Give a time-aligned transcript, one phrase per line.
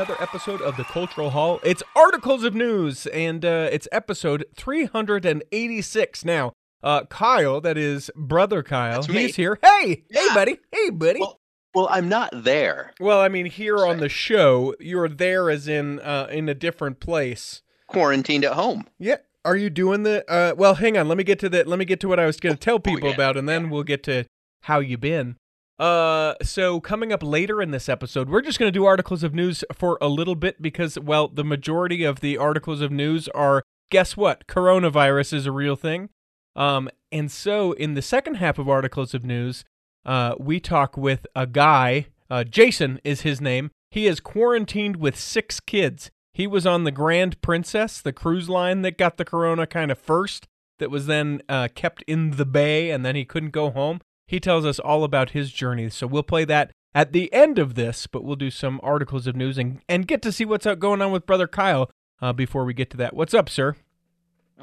[0.00, 1.60] another episode of the Cultural Hall.
[1.62, 6.54] It's Articles of News, and uh, it's episode 386 now.
[6.82, 9.58] Uh, Kyle, that is brother Kyle, he's here.
[9.62, 10.56] Hey, hey, buddy.
[10.72, 11.20] Hey, buddy.
[11.20, 11.38] Well,
[11.74, 12.94] Well, I'm not there.
[12.98, 16.98] Well, I mean, here on the show, you're there as in uh, in a different
[16.98, 17.60] place.
[17.86, 18.86] Quarantined at home.
[18.98, 19.16] Yeah.
[19.44, 20.24] Are you doing the?
[20.32, 21.08] Uh, well, hang on.
[21.08, 21.64] Let me get to the.
[21.64, 23.14] Let me get to what I was going to tell people yeah.
[23.16, 24.24] about, and then we'll get to
[24.62, 25.36] how you been.
[25.80, 29.34] Uh, so coming up later in this episode, we're just going to do articles of
[29.34, 33.62] news for a little bit because, well, the majority of the articles of news are.
[33.90, 34.46] Guess what?
[34.46, 36.10] Coronavirus is a real thing.
[36.54, 39.64] Um, and so in the second half of articles of news,
[40.04, 42.06] uh, we talk with a guy.
[42.28, 43.70] Uh, Jason is his name.
[43.90, 46.10] He is quarantined with six kids.
[46.34, 49.98] He was on the Grand Princess, the cruise line that got the corona kind of
[49.98, 50.46] first,
[50.78, 54.00] that was then uh, kept in the bay, and then he couldn't go home.
[54.30, 55.90] He tells us all about his journey.
[55.90, 59.34] So we'll play that at the end of this, but we'll do some articles of
[59.34, 61.90] news and, and get to see what's going on with brother Kyle
[62.22, 63.14] uh, before we get to that.
[63.14, 63.74] What's up, sir?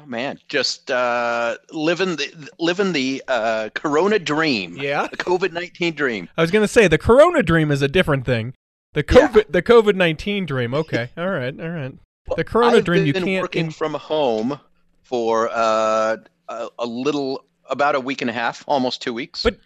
[0.00, 4.76] Oh man, just uh, living the living the uh, Corona dream.
[4.78, 5.08] Yeah.
[5.08, 6.28] The COVID nineteen dream.
[6.36, 8.54] I was gonna say the Corona dream is a different thing.
[8.94, 9.28] The Yeah.
[9.28, 10.72] COVID, the COVID nineteen dream.
[10.72, 11.92] Okay, all right, all right.
[12.36, 13.42] The Corona I've dream you can't.
[13.42, 14.60] working in- from home
[15.02, 16.16] for uh,
[16.48, 19.42] a, a little about a week and a half, almost two weeks.
[19.42, 19.58] But-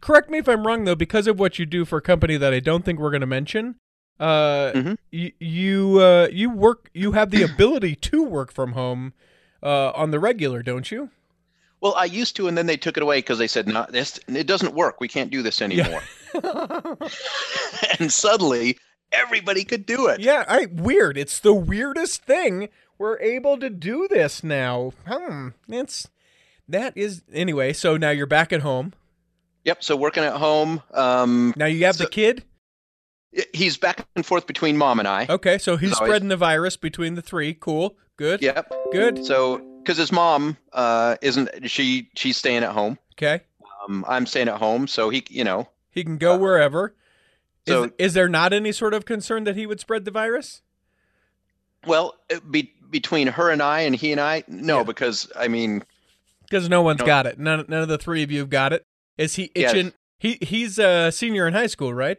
[0.00, 2.52] correct me if I'm wrong though, because of what you do for a company that
[2.52, 3.76] I don't think we're gonna mention.
[4.18, 4.96] Uh, Mhm.
[5.12, 6.88] y- you uh, you work.
[6.94, 9.12] You have the ability to work from home
[9.62, 11.10] uh, on the regular, don't you?
[11.82, 14.18] well, I used to, and then they took it away because they said, "No, this
[14.26, 15.00] it doesn't work.
[15.00, 16.02] We can't do this anymore."
[18.00, 18.78] and suddenly,
[19.12, 20.20] everybody could do it.
[20.20, 21.18] yeah, I weird.
[21.18, 22.68] It's the weirdest thing.
[22.98, 24.92] We're able to do this now.
[25.06, 25.48] Hmm.
[25.68, 26.08] It's
[26.68, 27.72] that is anyway.
[27.72, 28.92] So now you're back at home.
[29.64, 29.82] Yep.
[29.82, 30.82] So working at home.
[30.94, 32.44] Um, Now you have the kid.
[33.52, 35.26] he's back and forth between mom and I.
[35.28, 36.08] Okay, so he's always.
[36.08, 37.54] spreading the virus between the three.
[37.54, 37.96] Cool.
[38.16, 38.42] Good.
[38.42, 38.72] Yep.
[38.92, 39.24] Good.
[39.24, 42.08] So, because his mom uh, isn't she?
[42.14, 42.98] She's staying at home.
[43.14, 43.42] Okay.
[43.88, 46.94] Um, I'm staying at home, so he, you know, He can go wherever.
[47.66, 50.62] Is, so- is there not any sort of concern that he would spread the virus?
[51.86, 54.82] well, it be, between her and I, and he and I, no, Yeah.
[54.84, 55.84] because I mean,
[56.48, 57.06] Because no one's No.
[57.06, 57.38] got it.
[57.38, 58.82] None, none of the three of you have got it.
[59.18, 59.72] Is he Yes.
[59.74, 59.92] itching?
[60.18, 62.18] He he's a senior in high school, right?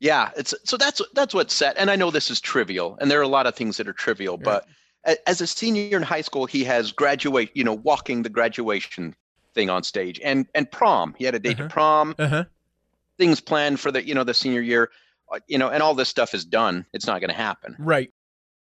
[0.00, 1.76] yeah, it's so that's that's what's set.
[1.76, 3.92] And I know this is trivial, and there are a lot of things that are
[3.92, 4.66] trivial, but
[5.26, 9.14] as a senior in high school, he has graduate, you know, walking the graduation
[9.54, 11.14] thing on stage, and and prom.
[11.18, 11.68] He had a date Uh-huh.
[11.68, 12.14] to prom.
[12.18, 12.44] Uh huh.
[13.18, 14.90] Things planned for the, you know, the senior year.
[15.32, 16.86] uh, You know, and all this stuff is done.
[16.92, 17.74] It's not going to happen.
[17.78, 18.10] Right.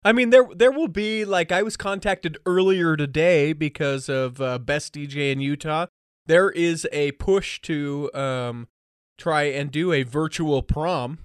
[0.04, 4.58] I mean, there there will be like I was contacted earlier today because of uh,
[4.58, 5.88] Best DJ in Utah.
[6.26, 8.68] There is a push to um,
[9.18, 11.20] try and do a virtual prom.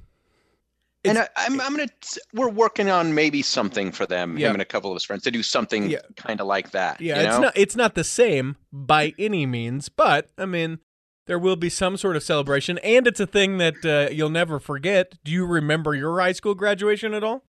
[1.05, 1.89] and I, It's- I'm, I'm gonna.
[2.35, 4.37] We're working on maybe something for them.
[4.37, 4.49] Yeah.
[4.49, 6.01] Him and a couple of his friends to do something Yeah.
[6.17, 7.01] kind of like that.
[7.01, 7.41] Yeah, it's know?
[7.43, 10.81] not it's not the same by any means, but I mean,
[11.27, 14.61] there will be some sort of celebration, and it's a thing that uh, you'll never
[14.61, 15.15] forget.
[15.25, 17.43] Do you remember your high school graduation at all?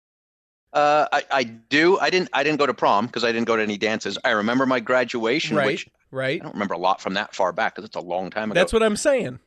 [0.74, 1.98] Uh, I, I do.
[2.00, 2.28] I didn't.
[2.32, 4.18] I didn't go to prom because I didn't go to any dances.
[4.24, 5.66] I remember my graduation, Right.
[5.66, 6.40] which Right.
[6.40, 8.58] I don't remember a lot from that far back because it's a long time ago.
[8.60, 9.38] That's what I'm saying.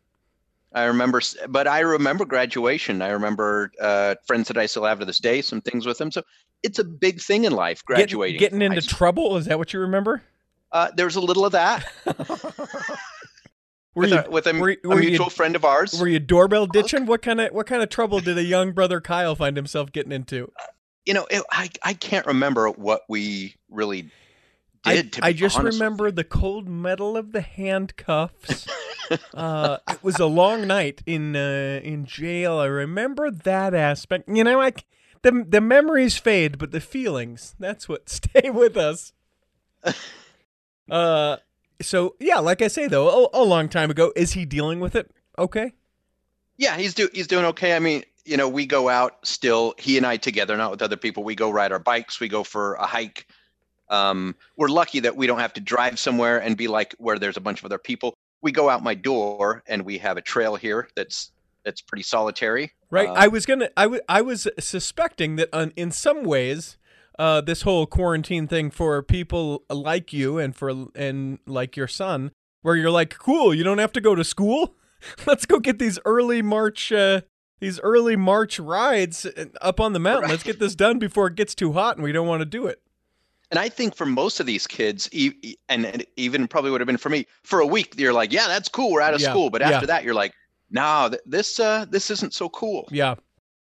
[0.74, 3.02] I remember, but I remember graduation.
[3.02, 5.42] I remember uh, friends that I still have to this day.
[5.42, 6.12] Some things with them.
[6.12, 6.24] So
[6.64, 7.84] it's a big thing in life.
[7.86, 8.40] Graduating.
[8.40, 10.22] getting, into trouble is that what you remember?
[10.74, 11.86] uh, there's a little of that
[13.96, 16.00] Were with, you a, with a, were- a were you- mutual friend of ours.
[16.00, 17.06] were you doorbell ditching?
[17.06, 20.12] What kind of what kind of trouble did a young brother Kyle find himself getting
[20.12, 20.52] into?
[21.08, 24.12] You know, it, I I can't remember what we really
[24.84, 25.14] I, did.
[25.14, 28.68] to I just remember the cold metal of the handcuffs.
[29.34, 32.60] uh, it was a long night in uh, in jail.
[32.60, 34.28] I remember that aspect.
[34.28, 34.84] You know, I c-
[35.22, 39.14] the the memories fade, but the feelings that's what stay with us.
[40.90, 41.36] Uh,
[41.82, 44.96] so yeah, like I say though, a, a long time ago, is he dealing with
[44.96, 45.12] it?
[45.38, 45.74] Okay.
[46.56, 47.76] Yeah, he's do he's doing okay.
[47.76, 50.98] I mean, you know, we go out still, he and I together, not with other
[50.98, 51.24] people.
[51.24, 53.28] We go ride our bikes, we go for a hike.
[53.90, 57.38] Um, we're lucky that we don't have to drive somewhere and be like where there's
[57.38, 58.14] a bunch of other people.
[58.42, 61.32] We go out my door and we have a trail here that's
[61.64, 62.74] that's pretty solitary.
[62.90, 63.10] Right.
[63.10, 63.70] Uh, I was gonna.
[63.76, 66.78] I wa- I was suspecting that on, in some ways,
[67.20, 72.32] uh, this whole quarantine thing for people like you and for and like your son,
[72.62, 74.76] where you're like, cool, you don't have to go to school.
[75.28, 77.22] Let's go get these early March, uh,
[77.60, 80.30] these early March rides uh, up on the mountain.
[80.30, 82.68] Let's get this done before it gets too hot and we don't want to do
[82.68, 82.82] it.
[83.50, 85.10] And I think for most of these kids,
[85.70, 88.68] and, even probably would have been for me, for a week, you're like, yeah, that's
[88.68, 88.92] cool.
[88.92, 89.50] We're out of Yeah, school.
[89.50, 89.72] But yeah.
[89.72, 90.34] after that, you're like,
[90.70, 92.90] no, this uh, this isn't so cool.
[92.92, 93.16] Yeah.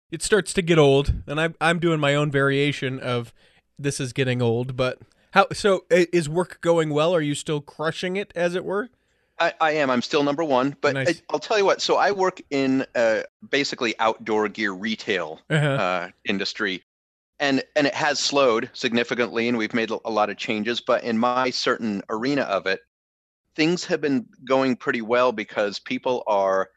[0.10, 3.34] It starts to get old, and I'm I'm doing my own variation of
[3.78, 5.00] this is getting old, but
[5.32, 7.14] how so is work going well?
[7.14, 8.90] Are you still crushing it as it were?
[9.40, 9.90] I, I am.
[9.90, 10.76] I'm still number one.
[10.82, 11.10] But Nice.
[11.10, 11.82] I, I'll tell you what.
[11.82, 15.68] So I work in uh, basically outdoor gear retail Uh-huh.
[15.68, 16.84] uh, industry,
[17.40, 20.82] and and it has slowed significantly, and we've made a lot of changes.
[20.82, 22.80] But in my certain arena of it,
[23.56, 26.70] things have been going pretty well because people are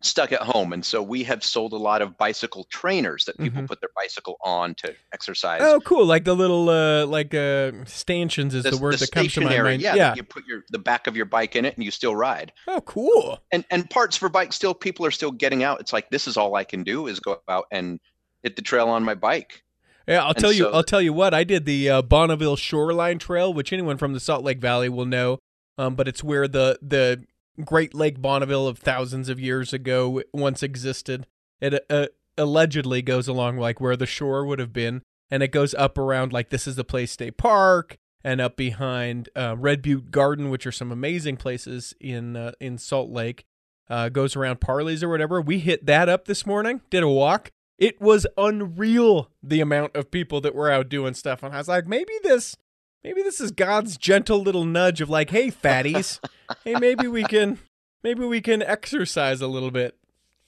[0.00, 3.62] stuck at home, and so we have sold a lot of bicycle trainers that people
[3.62, 3.66] Mhm.
[3.68, 5.60] put their bicycle on to exercise.
[5.62, 6.06] Oh, cool!
[6.06, 9.40] Like the little uh like uh stanchions is the, The- word the that comes to
[9.40, 9.82] my mind.
[9.82, 10.14] yeah, yeah.
[10.14, 12.52] You put your the back of your bike in it, and you still ride.
[12.68, 13.40] Oh, cool.
[13.50, 16.36] and and parts for bikes still people are still getting out it's like this is
[16.36, 17.98] all i can do is go out and
[18.42, 19.62] hit the trail on my bike
[20.06, 20.68] Yeah, I'll And tell you.
[20.68, 21.34] I'll tell you what.
[21.34, 25.04] I did the uh, Bonneville Shoreline Trail, which anyone from the Salt Lake Valley will
[25.04, 25.38] know.
[25.76, 27.24] Um, but it's where the the
[27.64, 31.26] Great Lake Bonneville of thousands of years ago once existed.
[31.60, 32.06] It uh,
[32.36, 36.32] allegedly goes along like where the shore would have been, and it goes up around
[36.32, 40.66] like this is the Place State Park, and up behind uh, Red Butte Garden, which
[40.66, 43.44] are some amazing places in uh, in Salt Lake.
[43.90, 45.40] Uh, goes around Parley's or whatever.
[45.40, 46.82] We hit that up this morning.
[46.90, 47.50] Did a walk.
[47.78, 51.68] It was unreal the amount of people that were out doing stuff, and I was
[51.68, 52.56] like, maybe this,
[53.04, 56.20] maybe this is God's gentle little nudge of like, hey, fatties,
[56.64, 57.58] hey, maybe we can,
[58.02, 59.96] maybe we can exercise a little bit.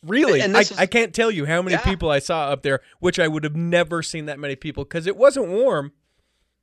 [0.02, 1.85] Really, And I, is- I can't tell you how many Yeah.
[1.85, 5.06] people I saw up there, which I would have never seen that many people because
[5.06, 5.93] it wasn't warm.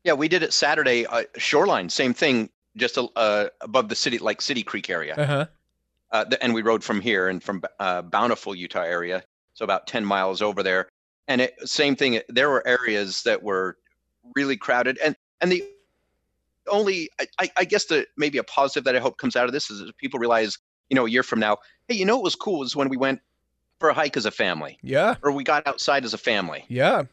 [0.04, 4.42] yeah we did it saturday uh, shoreline same thing just uh, above the city like
[4.42, 5.46] city creek area Uh huh.
[6.12, 9.24] uh, th- and we rode from here and from uh, bountiful utah area
[9.54, 10.88] so about 10 miles over there
[11.28, 13.78] and it same thing there were areas that were
[14.36, 15.64] really crowded and and the
[16.70, 17.10] only
[17.40, 19.80] I- I, guess the maybe a positive that i hope comes out of this is
[19.80, 20.58] that people realize
[20.90, 22.98] you know a year from now hey you know what was cool was when we
[22.98, 23.20] went
[23.80, 25.16] for a hike as a family Yeah.
[25.24, 27.04] or we got outside as a family Yeah.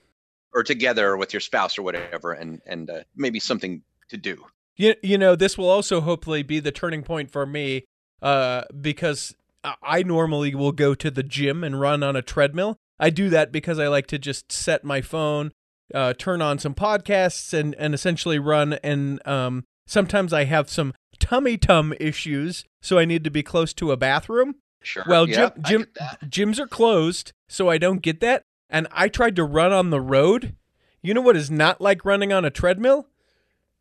[0.55, 4.45] or together or with your spouse or whatever and and uh, maybe something to do
[4.77, 7.85] You, you know, this will also hopefully be the turning point for me
[8.23, 9.35] uh, because
[9.83, 12.77] I normally will go to the gym and run on a treadmill.
[12.99, 15.53] I do that because I like to just set my phone,
[15.95, 18.75] uh, turn on some podcasts, and, and essentially run.
[18.83, 23.73] And um, sometimes I have some tummy tum issues, so I need to be close
[23.75, 24.57] to a bathroom.
[24.83, 26.31] sure Well, yeah, Jim, I Jim, get that.
[26.31, 28.43] gyms are closed, so I don't get that.
[28.69, 30.55] And I tried to run on the road.
[31.03, 33.09] You know what is not like running on a treadmill?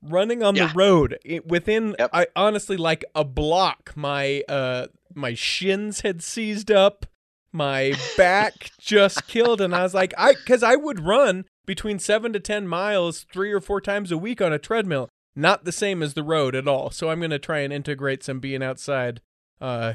[0.02, 0.68] Running on Yeah.
[0.68, 2.10] the road it, within, Yep.
[2.12, 3.94] I honestly like a block.
[3.96, 7.06] My uh, my shins had seized up,
[7.54, 12.34] my back just killed, and I was like, I because I would run between seven
[12.34, 15.10] to ten miles three or four times a week on a treadmill.
[15.36, 16.92] Not the same as the road at all.
[16.92, 19.22] So I'm gonna try and integrate some being outside.
[19.60, 19.94] Uh,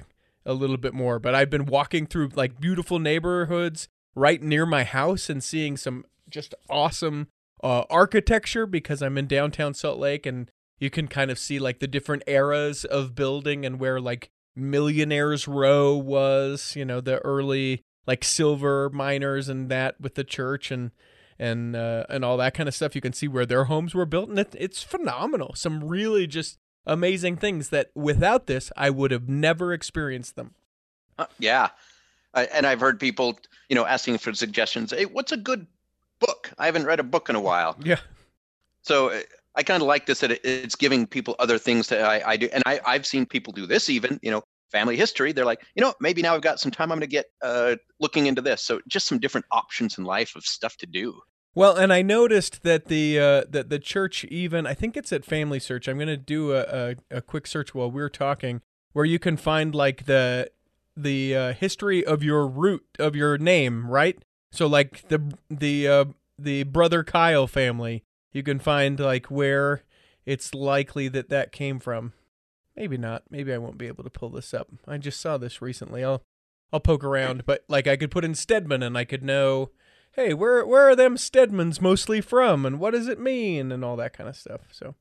[0.48, 1.18] a little bit more.
[1.18, 3.86] But I've been walking through like beautiful neighborhoods
[4.16, 7.28] right near my house and seeing some just awesome
[7.62, 11.80] uh, architecture because I'm in downtown Salt Lake and you can kind of see like
[11.80, 17.82] the different eras of building and where like Millionaires Row was, you know, the early
[18.06, 20.92] like silver miners and that with the church and
[21.38, 22.94] and uh, and all that kind of stuff.
[22.94, 25.54] You can see where their homes were built, and it, it's phenomenal.
[25.54, 30.54] Some really just amazing things that without this I would have never experienced them.
[31.18, 31.70] Uh, yeah
[32.32, 35.66] I, and i've heard people you know asking for suggestions hey what's a good
[36.20, 37.98] book i haven't read a book in a while Yeah.
[38.82, 39.20] so uh,
[39.56, 42.48] i kind of like this that it's giving people other things that I, I do
[42.52, 45.82] and I, i've seen people do this even you know family history they're like you
[45.82, 48.62] know maybe now i've got some time i'm going to get uh, looking into this
[48.62, 51.20] so just some different options in life of stuff to do
[51.54, 55.24] Well, and I noticed that the uh, that the church even I think it's at
[55.24, 55.88] Family Search.
[55.88, 58.60] I'm going to do a, a a quick search while we're talking,
[58.92, 60.50] where you can find like the
[60.96, 64.22] the uh, history of your root of your name, right?
[64.52, 65.20] So like the
[65.50, 66.04] the uh,
[66.38, 69.82] the brother Kyle family, you can find like where
[70.26, 72.12] it's likely that that came from.
[72.78, 73.24] Maybe not.
[73.28, 74.68] Maybe I won't be able to pull this up.
[74.86, 76.04] I just saw this recently.
[76.04, 76.22] I'll
[76.72, 79.70] I'll poke around, but like I could put in Steadman and I could know
[80.12, 83.96] hey, where where are them Steadmans mostly from, and what does it mean, and all
[83.96, 84.60] that kind of stuff.
[84.70, 84.94] So,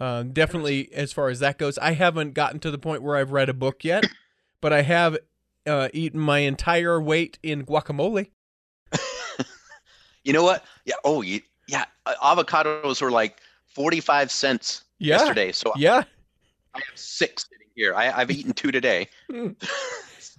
[0.00, 3.30] uh, definitely, as far as that goes, I haven't gotten to the point where I've
[3.30, 4.04] read a book yet,
[4.60, 5.16] but I have
[5.66, 8.30] uh, eaten my entire weight in guacamole.
[10.24, 15.72] you know what yeah oh you, yeah avocados were like 45 cents Yeah, yesterday so
[15.76, 16.02] yeah.
[16.74, 19.08] I have six sitting here I, i've eaten two today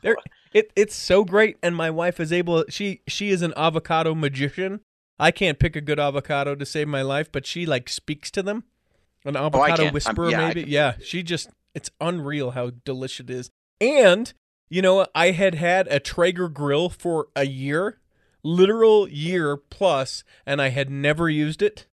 [0.02, 0.16] There-
[0.54, 2.66] It it's so great, and my wife is able.
[2.70, 4.82] She she is an avocado magician.
[5.20, 8.44] I can't pick a good avocado to save my life, but she like speaks to
[8.44, 8.64] them.
[9.24, 9.86] An oh, avocado can.
[9.86, 10.64] I'm- whisperer, yeah, maybe.
[10.70, 13.50] Yeah, she just it's unreal how delicious it is.
[13.80, 14.34] And
[14.70, 15.06] you know.
[15.16, 18.00] I had had a Traeger grill for a year,
[18.44, 21.86] literal year plus, and I had never used it.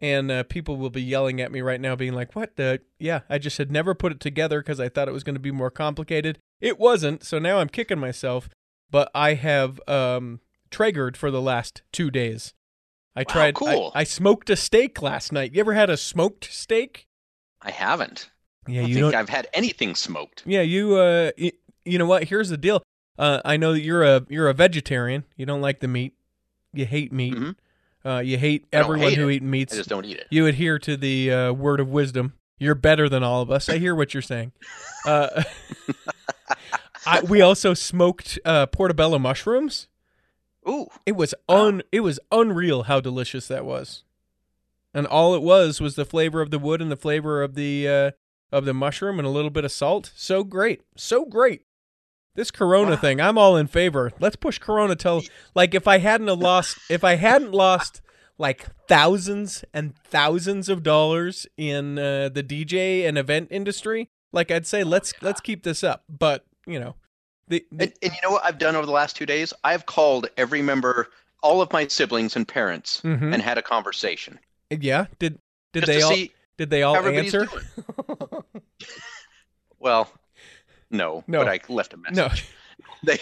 [0.00, 2.80] And uh, people will be yelling at me right now, being like, "What the?
[3.00, 5.40] Yeah, I just had never put it together because I thought it was going to
[5.40, 6.38] be more complicated.
[6.60, 7.24] It wasn't.
[7.24, 8.48] So now I'm kicking myself.
[8.90, 10.40] But I have um,
[10.70, 12.54] Traegered for the last two days.
[13.16, 13.48] I Wow, tried.
[13.48, 13.92] I- cool.
[13.94, 15.52] I, smoked a steak last night.
[15.52, 17.08] You ever had a smoked steak?
[17.60, 18.30] I haven't.
[18.68, 19.18] Yeah, I don't you think know.
[19.18, 20.44] I've had anything smoked.
[20.46, 20.94] Yeah, you.
[20.96, 21.52] Uh, y-
[21.84, 22.24] you know what?
[22.24, 22.82] Here's the deal.
[23.18, 25.24] Uh, I know that you're a you're a vegetarian.
[25.36, 26.14] You don't like the meat.
[26.72, 27.34] You hate meat.
[27.34, 27.56] Mhm.
[28.08, 29.34] Uh, you hate everyone hate who it.
[29.34, 29.72] eats meats.
[29.74, 30.26] I just don't eat it.
[30.30, 32.32] You adhere to the uh, word of wisdom.
[32.58, 33.68] You're better than all of us.
[33.68, 34.52] I hear what you're saying.
[35.04, 35.42] Uh,
[37.06, 39.88] I, we also smoked uh, portobello mushrooms.
[40.68, 44.04] Ooh, It was un it was unreal how delicious that was.
[44.94, 47.88] And all it was was the flavor of the wood and the flavor of the
[47.88, 48.10] uh,
[48.50, 50.12] of the mushroom and a little bit of salt.
[50.16, 50.82] So great.
[50.96, 51.62] So great.
[52.38, 52.96] This corona Wow.
[52.98, 54.12] thing, I'm all in favor.
[54.20, 55.24] Let's push corona till
[55.56, 58.00] like if I hadn't lost if I hadn't lost
[58.38, 64.68] like thousands and thousands of dollars in uh, the DJ and event industry, like I'd
[64.68, 66.04] say let's let's keep this up.
[66.08, 66.94] But, you know,
[67.48, 69.52] the, the and, and you know what I've done over the last two days?
[69.64, 71.08] I've called every member,
[71.42, 73.34] all of my siblings and parents, Mhm.
[73.34, 74.38] and had a conversation.
[74.70, 75.40] yeah, did
[75.72, 76.16] did just they all
[76.56, 77.48] did they all answer?
[79.80, 80.08] Well,
[80.90, 81.44] no, No.
[81.44, 82.16] but I left a message.
[82.16, 82.28] No.
[83.04, 83.18] They,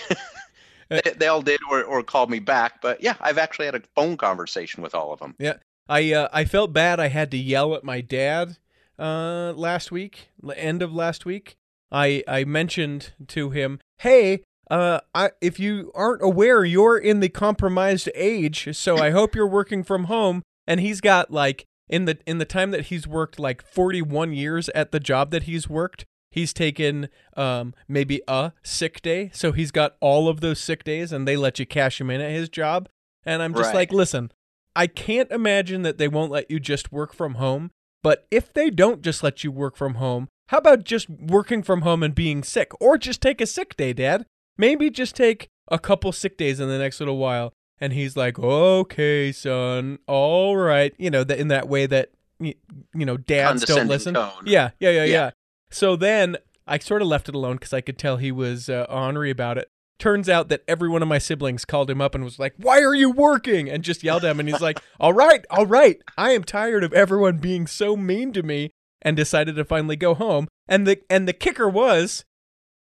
[0.89, 3.83] they they all did or, or called me back, but yeah, I've actually had a
[3.95, 5.35] phone conversation with all of them.
[5.39, 5.55] Yeah.
[5.89, 6.99] I uh, I felt bad.
[6.99, 8.57] I had to yell at my dad
[8.99, 11.57] uh, last week, end of last week.
[11.93, 17.29] I I mentioned to him, "Hey, uh, I, if you aren't aware, you're in the
[17.29, 22.19] compromised age, so I hope you're working from home." And he's got like in the
[22.27, 26.05] in the time that he's worked like 41 years at the job that he's worked,
[26.37, 29.31] he's taken um maybe a sick day.
[29.35, 32.21] So he's got all of those sick days, and they let you cash him in
[32.21, 32.89] at his job.
[33.25, 33.75] And I'm just Right.
[33.75, 34.31] like, listen,
[34.77, 37.71] I can't imagine that they won't let you just work from home.
[38.03, 41.81] But if they don't just let you work from home, how about just working from
[41.83, 42.71] home and being sick?
[42.81, 44.27] Or just take a sick day, Dad?
[44.57, 47.53] Maybe just take a couple sick days in the next little while.
[47.81, 50.95] And he's like, okay, son, all right.
[50.99, 52.55] You know, that in that way that, you
[52.95, 54.15] know, dads don't listen.
[54.15, 54.31] tone.
[54.45, 55.31] Yeah, yeah, yeah, Yeah.
[55.71, 58.87] So then I sort of left it alone because I could tell he was uh,
[58.89, 59.69] ornery about it.
[59.99, 62.83] Turns out that every one of my siblings called him up and was like, "Why
[62.83, 64.41] are you working?" and just yelled at him.
[64.41, 68.33] And he's like, "All right, all right, I am tired of everyone being so mean
[68.35, 70.49] to me," and decided to finally go home.
[70.69, 72.25] And the and the kicker was,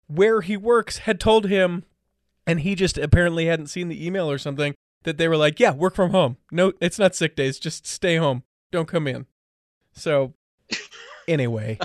[0.07, 1.85] where he works had told him,
[2.47, 5.73] and he just apparently hadn't seen the email or something that they were like, "Yeah,
[5.73, 6.37] work from home.
[6.53, 7.59] No, it's not sick days.
[7.59, 8.45] Just stay home.
[8.71, 9.27] Don't come in."
[9.93, 10.35] So,
[11.27, 11.79] anyway,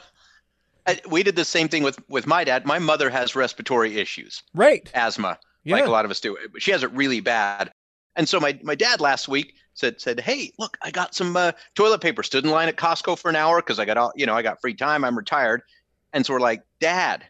[1.10, 2.66] we did the same thing with with my dad.
[2.66, 4.90] My mother has respiratory issues, right?
[4.94, 5.76] asthma, Yeah.
[5.78, 6.38] like a lot of us do.
[6.52, 7.72] But she has it really bad.
[8.16, 11.52] And so my my dad last week said said, "Hey, look, I got some uh,
[11.76, 12.24] toilet paper.
[12.24, 14.42] Stood in line at Costco for an hour because I got all you know I
[14.42, 15.04] got free time.
[15.04, 15.62] I'm retired."
[16.14, 17.26] And so we're like, "Dad,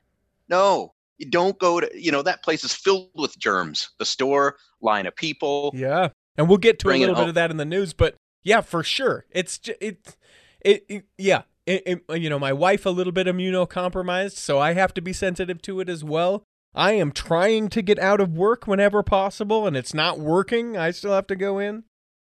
[0.48, 3.90] no, you don't go to you know that place is filled with germs.
[4.00, 5.72] The store, line of people.
[5.74, 7.30] Yeah, and we'll get to a little bit home.
[7.30, 10.16] of that in the news, but yeah, for sure, it's it,
[10.62, 14.74] it, it yeah, it, it- you know, my wife a little bit immunocompromised, so I
[14.74, 16.44] have to be sensitive to it as well.
[16.74, 20.76] I am trying to get out of work whenever possible, and it's not working.
[20.78, 21.84] I still have to go in,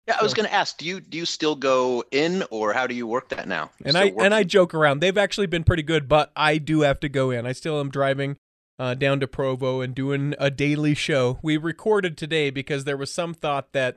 [0.07, 2.85] Yeah, I was going to ask, do you do you still go in or how
[2.87, 3.71] do you work that now?
[3.79, 4.99] You and I and I joke around.
[4.99, 7.45] They've actually been pretty good, but I do have to go in.
[7.47, 8.37] I still am driving
[8.79, 11.39] uh, down to Provo and doing a daily show.
[11.41, 13.95] We recorded today because there was some thought that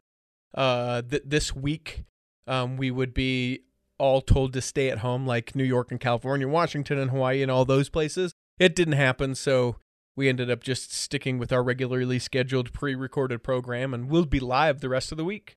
[0.55, 2.05] uh, th- this week
[2.47, 3.61] um, we would be
[4.01, 7.51] all told to stay at home, like New York and California, Washington and Hawaii and
[7.51, 8.33] all those places.
[8.59, 9.77] It didn't happen, so
[10.17, 14.81] we ended up just sticking with our regularly scheduled pre-recorded program, and we'll be live
[14.81, 15.55] the rest of the week.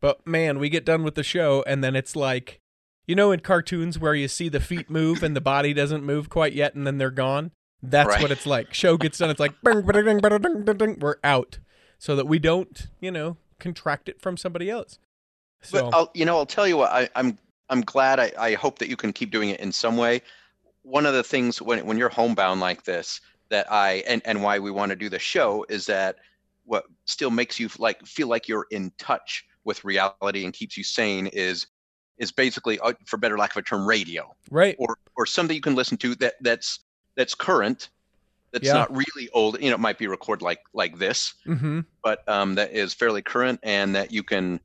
[0.00, 2.60] But man, we get done with the show, and then it's like,
[3.06, 6.28] you know, in cartoons where you see the feet move and the body doesn't move
[6.28, 7.52] quite yet, and then they're gone.
[7.82, 8.22] That's Right.
[8.22, 8.74] what it's like.
[8.74, 11.58] Show gets done, it's like we're out,
[11.98, 14.98] so that we don't, you know, contract it from somebody else.
[15.62, 16.90] So But I'll, you know, I'll tell you what.
[16.92, 17.38] I, I'm
[17.70, 18.18] I'm glad.
[18.18, 20.22] I, I hope that you can keep doing it in some way.
[20.82, 23.20] One of the things when when you're homebound like this
[23.50, 26.16] that I and and why we want to do the show is that
[26.64, 30.84] what still makes you like feel like you're in touch with reality and keeps you
[30.84, 31.66] sane is
[32.18, 35.60] is basically uh, for better lack of a term radio right, or or something you
[35.60, 36.80] can listen to that that's
[37.16, 37.90] that's current
[38.52, 38.74] that's Yeah.
[38.74, 41.80] not really old you know it might be recorded like like this mm-hmm.
[42.02, 44.60] but um, that is fairly current and that you can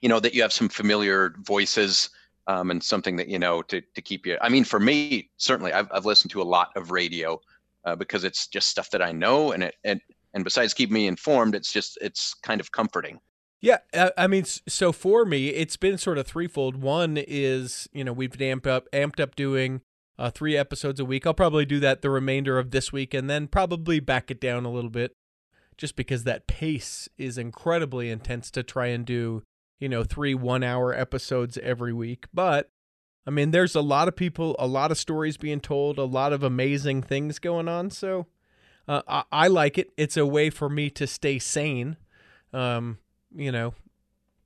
[0.00, 2.10] you know that you have some familiar voices
[2.46, 4.36] um, and something that you know to to keep you.
[4.40, 7.40] I mean, for me, certainly, I've I've listened to a lot of radio
[7.84, 10.00] uh, because it's just stuff that I know, and it and
[10.34, 13.20] and besides keeping me informed, it's just it's kind of comforting.
[13.60, 13.78] Yeah,
[14.16, 16.74] I mean, so for me, it's been sort of threefold.
[16.82, 19.82] One is, you know, we've amped up, amped up doing
[20.18, 21.28] uh, three episodes a week.
[21.28, 24.64] I'll probably do that the remainder of this week, and then probably back it down
[24.64, 25.12] a little bit,
[25.78, 29.44] just because that pace is incredibly intense to try and do,
[29.82, 32.26] you know, three one-hour episodes every week.
[32.32, 32.70] But
[33.26, 36.32] I mean, there's a lot of people, a lot of stories being told, a lot
[36.32, 37.90] of amazing things going on.
[37.90, 38.26] So
[38.86, 39.90] uh, I, I like it.
[39.96, 41.96] It's a way for me to stay sane.
[42.52, 42.98] Um,
[43.34, 43.74] you know,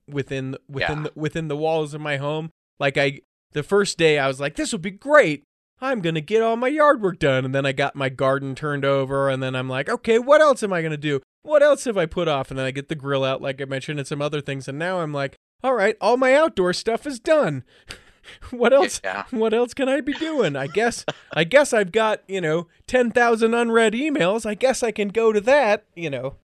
[0.08, 1.02] within within Yeah.
[1.04, 2.50] the, within the walls of my home.
[2.78, 3.20] Like I
[3.52, 5.42] the first day I was like this will be great.
[5.80, 8.54] I'm going to get all my yard work done and then I got my garden
[8.54, 11.20] turned over and then I'm like, "Okay, what else am I going to do?
[11.46, 13.64] What else have I put off?" And then I get the grill out like I
[13.64, 17.06] mentioned and some other things and now I'm like, "All right, all my outdoor stuff
[17.06, 17.64] is done."
[18.50, 19.24] what else Yeah.
[19.30, 20.56] what else can I be doing?
[20.56, 24.44] I guess I guess I've got, you know, 10,000 unread emails.
[24.44, 26.34] I guess I can go to that, you know.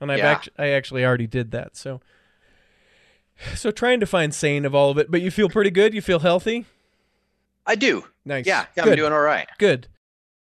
[0.00, 0.30] And I've Yeah.
[0.30, 1.76] act- I actually already did that.
[1.76, 2.00] So
[3.54, 5.92] so trying to find sane of all of it, but you feel pretty good?
[5.94, 6.64] You feel healthy?
[7.66, 8.04] I do.
[8.24, 8.46] Nice.
[8.46, 8.84] Yeah, yeah.
[8.84, 9.48] I'm doing all right.
[9.58, 9.88] Good.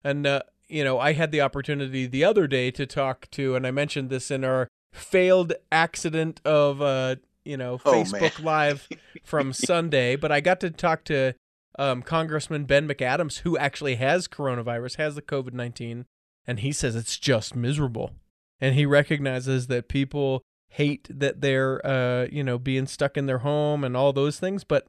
[0.04, 3.66] And uh, you know, I had the opportunity the other day to talk to, and
[3.66, 8.04] I mentioned this in our failed accident of uh, you know, Oh, man.
[8.04, 8.88] Facebook Live
[9.24, 11.34] from Sunday, but I got to talk to
[11.78, 16.06] um, Congressman Ben McAdams, who actually has coronavirus, has the COVID nineteen,
[16.46, 18.12] and he says it's just miserable,
[18.60, 23.38] and he recognizes that people hate that they're uh, you know being stuck in their
[23.38, 24.86] home and all those things, but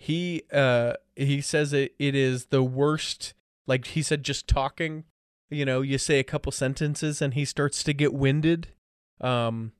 [0.00, 3.34] he uh he says it, it is the worst
[3.66, 5.02] like he said just talking
[5.50, 8.68] you know you say a couple sentences and he starts to get winded.
[9.20, 9.72] Um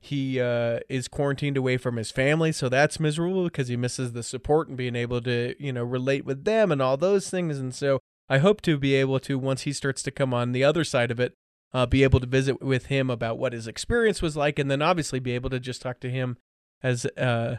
[0.00, 4.22] he uh is quarantined away from his family so that's miserable because he misses the
[4.22, 7.58] support and being able to you know relate with them and all those things.
[7.58, 10.62] And so i hope to be able to once he starts to come on the
[10.64, 11.34] other side of it
[11.74, 14.80] uh, be able to visit with him about what his experience was like and then
[14.80, 16.36] obviously be able to just talk to him
[16.82, 17.56] as uh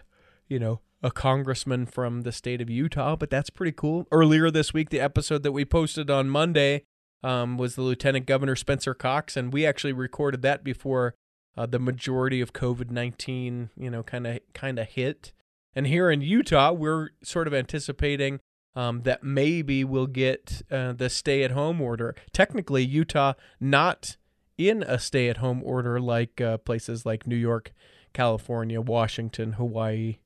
[0.48, 4.06] you know a congressman from the state of Utah, but that's pretty cool.
[4.12, 6.84] Earlier this week, the episode that we posted on Monday
[7.24, 11.16] um, was the Lieutenant Governor Spencer Cox, and we actually recorded that before
[11.58, 15.34] uh, the majority of COVID nineteen, you know, kind of kind of hit.
[15.76, 18.40] And here in Utah, we're sort of anticipating
[18.76, 22.16] um, that maybe we'll get uh, the stay at home order.
[22.34, 24.18] Technically, Utah not
[24.58, 27.72] in a stay at home order like uh, places like New York,
[28.14, 30.18] California, Washington, Hawaii.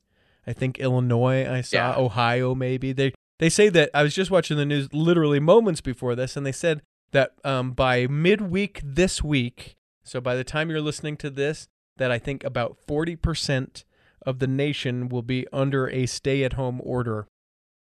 [0.45, 1.49] I think Illinois.
[1.49, 1.95] I saw Yeah.
[1.97, 2.53] Ohio.
[2.55, 6.37] Maybe they they say that I was just watching the news literally moments before this,
[6.37, 11.17] and they said that um, by midweek this week, so by the time you're listening
[11.17, 13.83] to this, that I think about forty percent
[14.25, 17.27] of the nation will be under a stay-at-home order.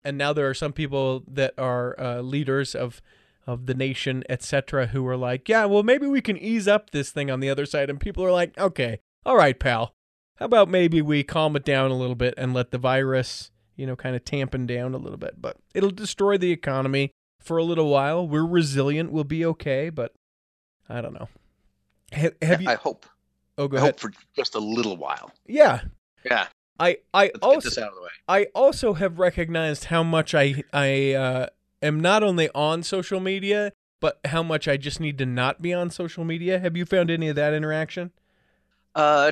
[0.03, 3.01] And now there are some people that are uh, leaders of
[3.47, 7.11] of the nation, etc., who are like, "Yeah, well, maybe we can ease up this
[7.11, 9.95] thing on the other side." And people are like, "Okay, all right, pal,
[10.35, 13.85] how about maybe we calm it down a little bit and let the virus, you
[13.85, 15.41] know, kind of tamping down a little bit?
[15.41, 18.27] But it'll destroy the economy for a little while.
[18.27, 19.11] We're resilient.
[19.11, 19.89] We'll be okay.
[19.89, 20.13] But
[20.89, 21.29] I don't know.
[22.11, 22.69] Have, have you?
[22.69, 23.05] I hope.
[23.57, 23.93] oh, go I ahead.
[23.93, 25.31] hope for just a little while.
[25.47, 25.81] Yeah,
[26.23, 26.47] Yeah.
[26.79, 28.09] I I Let's also get this out of the way.
[28.27, 31.47] I also have recognized how much I I uh,
[31.81, 35.73] am not only on social media, but how much I just need to not be
[35.73, 36.59] on social media.
[36.59, 38.11] Have you found any of that interaction?
[38.93, 39.31] Uh,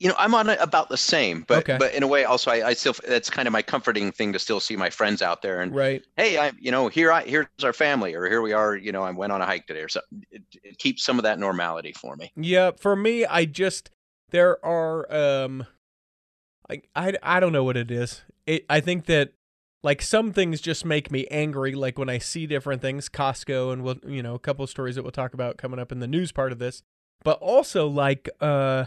[0.00, 1.76] you know, I'm on it about the same, but Okay.
[1.78, 4.38] but in a way, also, I, I still that's kind of my comforting thing to
[4.38, 6.04] still see my friends out there and Right.
[6.16, 8.76] hey, I you know here I here's our family or here we are.
[8.76, 10.22] You know, I went on a hike today or something.
[10.30, 12.32] It, it keeps some of that normality for me.
[12.36, 13.90] Yeah, for me, I just
[14.30, 15.66] there are um,
[16.70, 18.22] I I, I don't know what it is.
[18.46, 19.32] It I think that
[19.82, 21.74] like some things just make me angry.
[21.74, 24.94] Like when I see different things, Costco, and we'll you know a couple of stories
[24.94, 26.82] that we'll talk about coming up in the news part of this,
[27.24, 28.86] but also like uh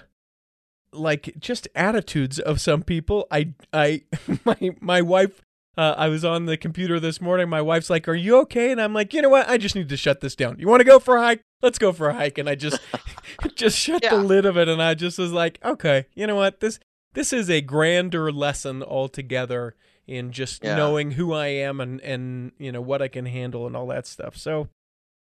[0.93, 3.27] like just attitudes of some people.
[3.31, 4.03] I I
[4.45, 5.41] my my wife.
[5.77, 7.47] Uh, I was on the computer this morning.
[7.47, 9.47] My wife's like, "Are you okay?" And I'm like, "You know what?
[9.47, 10.57] I just need to shut this down.
[10.59, 11.41] You want to go for a hike?
[11.61, 12.81] Let's go for a hike." And I just
[13.55, 16.59] just shut the lid of it, and I just was like, "Okay, you know what?
[16.59, 16.77] This
[17.13, 19.75] this is a grander lesson altogether
[20.07, 20.75] in just Yeah.
[20.75, 24.05] knowing who I am and and you know what I can handle and all that
[24.07, 24.67] stuff." So,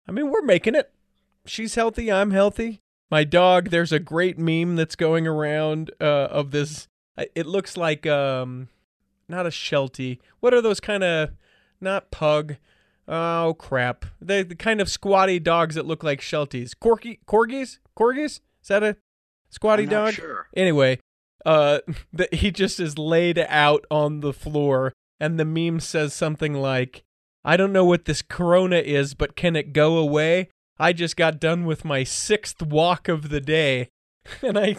[0.07, 0.89] I mean, we're making it.
[1.45, 2.09] She's healthy.
[2.09, 2.79] I'm healthy.
[3.11, 3.69] My dog.
[3.69, 6.87] There's a great meme that's going around uh, of this.
[7.35, 8.69] It looks like um,
[9.27, 10.19] not a sheltie.
[10.39, 11.31] What are those kind of?
[11.81, 12.57] Not pug.
[13.07, 14.05] Oh crap!
[14.21, 16.73] They the kind of squatty dogs that look like shelties.
[16.79, 17.79] Corky corgis?
[17.97, 18.41] Corgis?
[18.61, 18.97] Is that a
[19.49, 20.13] squatty dog?
[20.13, 20.47] Sure.
[20.55, 20.99] Anyway,
[21.45, 21.79] uh,
[22.13, 27.03] that he just is laid out on the floor, and the meme says something like,
[27.43, 30.49] "I don't know what this corona is, but can it go away?
[30.79, 33.89] I just got done with my sixth walk of the day."
[34.43, 34.75] And I,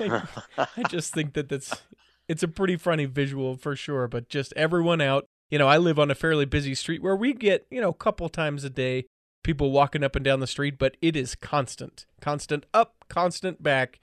[0.00, 1.82] I, I just think that that's
[2.26, 4.08] it's a pretty funny visual for sure.
[4.08, 5.26] But just everyone out.
[5.50, 7.94] You know, I live on a fairly busy street where we get you know a
[7.94, 9.04] couple times a day
[9.44, 14.00] people walking up and down the street, but it is constant, constant up, constant back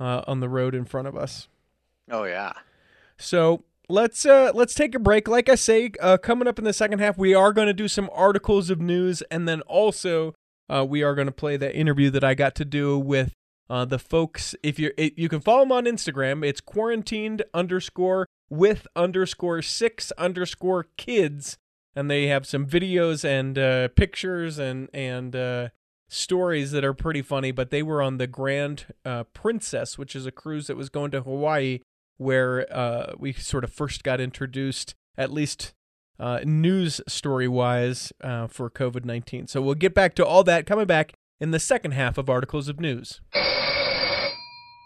[0.00, 1.48] uh, on the road in front of us.
[2.10, 2.52] Oh yeah.
[3.18, 5.28] So let's uh, let's take a break.
[5.28, 7.88] Like I say, uh, coming up in the second half, we are going to do
[7.88, 10.34] some articles of news, and then also
[10.68, 13.32] uh, we are going to play that interview that I got to do with
[13.68, 14.54] uh, the folks.
[14.62, 16.44] If you're, you can follow them on Instagram.
[16.44, 21.56] It's quarantined underscore with underscore six underscore kids,
[21.94, 25.68] and they have some videos and uh, pictures and and uh,
[26.08, 27.52] stories that are pretty funny.
[27.52, 31.10] But they were on the Grand uh, Princess, which is a cruise that was going
[31.12, 31.80] to Hawaii,
[32.16, 35.72] where uh, we sort of first got introduced, at least
[36.18, 39.46] uh, news story wise, uh, for COVID nineteen.
[39.46, 42.68] So we'll get back to all that coming back in the second half of articles
[42.68, 43.20] of news.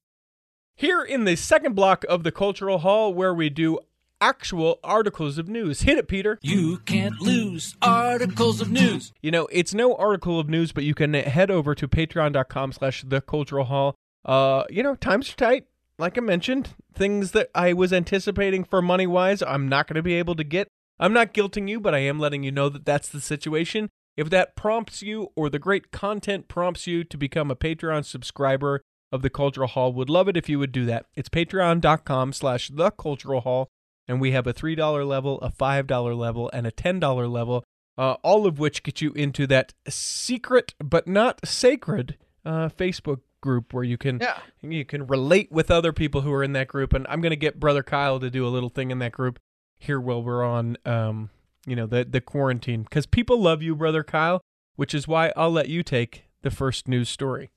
[0.74, 3.78] Here in the second block of the Cultural Hall, where we do
[4.20, 5.82] actual articles of news.
[5.82, 6.40] Hit it, Peter.
[6.42, 9.12] You can't lose articles of news.
[9.22, 13.04] You know, it's no article of news, but you can head over to patreon.com slash
[13.06, 13.94] the cultural hall.
[14.24, 15.66] Uh, you know, times are tight.
[15.96, 20.02] Like I mentioned, things that I was anticipating for money wise, I'm not going to
[20.02, 20.68] be able to get.
[20.98, 23.90] I'm not guilting you, but I am letting you know that that's the situation.
[24.16, 28.80] If that prompts you or the great content prompts you to become a Patreon subscriber
[29.12, 31.06] of the Cultural Hall, would love it if you would do that.
[31.14, 33.68] It's patreon.com slash the cultural hall
[34.08, 37.64] and we have a $3 level, a $5 level, and a $10 level,
[37.98, 43.74] uh, all of which get you into that secret but not sacred uh, Facebook group
[43.74, 44.38] where you can Yeah.
[44.62, 46.92] you can relate with other people who are in that group.
[46.92, 49.38] And I'm going to get brother Kyle to do a little thing in that group
[49.78, 51.30] here while we're on, um,
[51.66, 54.40] you know, the the quarantine because people love you, brother Kyle,
[54.76, 57.50] which is why I'll let you take the first news story.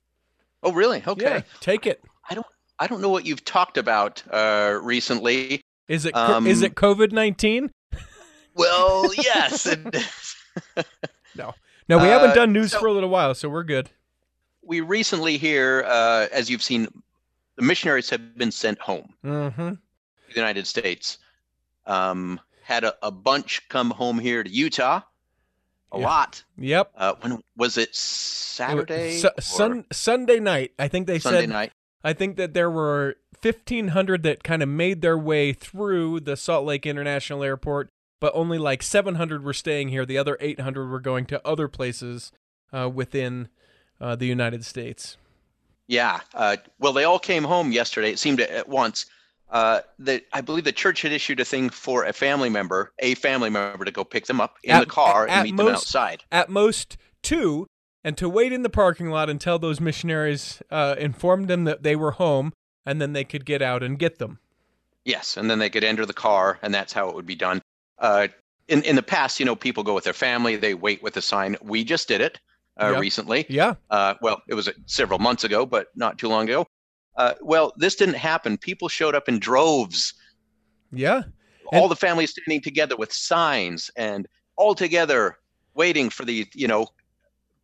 [0.63, 1.03] Oh, really?
[1.07, 1.23] Okay.
[1.23, 2.03] Yeah, take it.
[2.29, 2.47] I don't.
[2.79, 5.61] I don't know what you've talked about uh, recently.
[5.87, 7.71] Is it Um, is it COVID nineteen?
[8.55, 9.65] Well, yes.
[9.65, 10.35] is.
[11.35, 13.89] No, we haven't Uh, done news so- for a little while, so we're good.
[14.61, 16.87] we recently here, uh, as you've seen,
[17.55, 19.69] the missionaries have been sent home Mm-hmm.
[19.69, 19.77] to
[20.29, 21.17] the United States.
[21.85, 25.01] Um, had a, a bunch come home here to Utah.
[25.91, 26.05] A Yeah.
[26.05, 26.43] lot.
[26.57, 26.91] Yep.
[26.95, 27.95] Uh, when was it?
[27.95, 29.17] Saturday.
[29.17, 30.71] Su- sun, Sunday night.
[30.77, 31.49] I think they Sunday said.
[31.49, 31.71] night.
[32.03, 36.37] I think that there were fifteen hundred that kind of made their way through the
[36.37, 37.89] Salt Lake International Airport,
[38.19, 40.05] but only like seven hundred were staying here.
[40.05, 42.31] The other eight hundred were going to other places
[42.71, 43.49] uh, within
[43.99, 45.17] uh, the United States.
[45.87, 46.19] Yeah.
[46.35, 48.11] Uh, well, they all came home yesterday.
[48.11, 49.07] It seemed at once.
[49.49, 53.15] Uh, that I believe the church had issued a thing for a family member, a
[53.15, 55.67] family member, to go pick them up in At- the car at and meet them
[55.73, 56.23] outside.
[56.31, 57.65] At most two,
[58.03, 61.95] and to wait in the parking lot until those missionaries uh, informed them that they
[61.95, 62.53] were home,
[62.85, 64.37] and then they could get out and get them.
[65.03, 67.61] Yes, and then they could enter the car, and that's how it would be done.
[67.97, 68.27] Uh,
[68.67, 71.21] in in the past, you know, people go with their family, they wait with a
[71.23, 71.57] sign.
[71.63, 72.39] We just did it
[72.79, 73.01] uh, Yep.
[73.01, 73.45] recently.
[73.49, 73.73] Yeah.
[73.89, 76.67] Uh, well, it was several months ago, but not too long ago.
[77.15, 78.57] Uh, well, this didn't happen.
[78.57, 80.13] People showed up in droves.
[80.91, 81.23] Yeah.
[81.71, 85.37] all the families standing together with signs and all together
[85.75, 86.87] waiting for the you know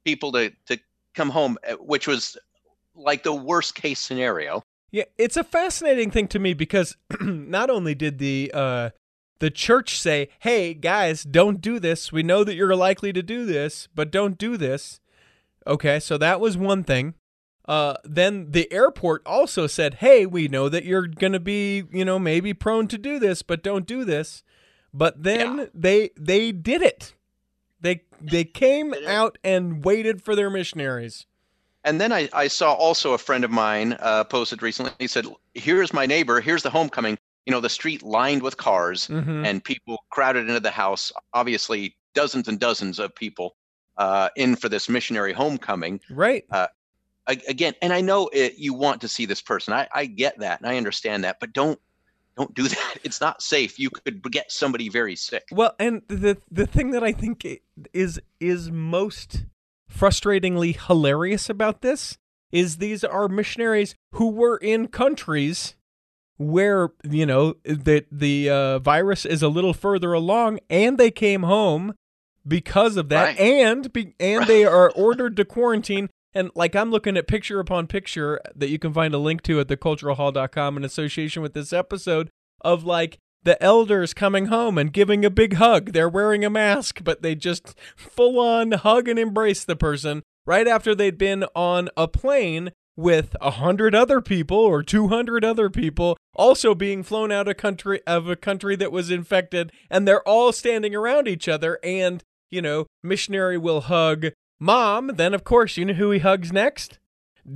[0.03, 0.79] people to to
[1.13, 2.37] come home, uh, which was
[2.95, 4.63] like the worst case scenario.
[4.91, 8.91] Yeah, it's a fascinating thing to me because not only did the uh
[9.39, 12.11] the church say, "Hey guys, don't do this.
[12.11, 14.99] We know that you're likely to do this, but don't do this."
[15.67, 17.15] Okay, so that was one thing.
[17.67, 22.05] Uh then the airport also said, "Hey, we know that you're going to be, you
[22.05, 24.43] know, maybe prone to do this, but don't do this."
[24.93, 25.65] But then Yeah.
[25.73, 27.13] they they did it.
[27.81, 31.25] They they came out and waited for their missionaries.
[31.83, 34.91] And then I, I saw also a friend of mine uh, posted recently.
[34.99, 36.41] He said, "Here's my neighbor.
[36.41, 37.17] Here's the homecoming.
[37.45, 39.45] You know, the street lined with cars Mhm.
[39.45, 41.11] and people crowded into the house.
[41.33, 43.55] Obviously, dozens and dozens of people
[43.97, 45.99] uh, in for this missionary homecoming.
[46.09, 46.43] Right.
[46.51, 46.69] A-
[47.27, 49.73] again, and I know it, you want to see this person.
[49.73, 51.79] I, I get that and I understand that, but don't
[52.37, 52.95] don't do that.
[53.03, 53.79] It's not safe.
[53.79, 55.43] You could get somebody very sick.
[55.51, 57.45] Well, and the the thing that I think
[57.93, 59.45] is is most
[59.91, 62.17] frustratingly hilarious about this
[62.51, 65.75] is these are missionaries who were in countries
[66.37, 71.43] where you know that the uh, virus is a little further along, and they came
[71.43, 71.95] home
[72.47, 73.39] because of that, Right.
[73.39, 76.09] and be, and they are ordered to quarantine.
[76.35, 79.61] And like I'm looking at picture upon picture that you can find a link to
[79.61, 82.29] at theculturalhall.com in association with this episode
[82.61, 85.93] of like the elders coming home and giving a big hug.
[85.93, 90.67] They're wearing a mask, but they just full on hug and embrace the person right
[90.67, 95.69] after they'd been on a plane with a hundred other people or two hundred other
[95.69, 100.27] people also being flown out of country of a country that was infected, and they're
[100.27, 101.79] all standing around each other.
[101.83, 104.27] And you know, missionary will hug
[104.59, 105.11] mom.
[105.15, 106.99] Then of course, you know who he hugs next.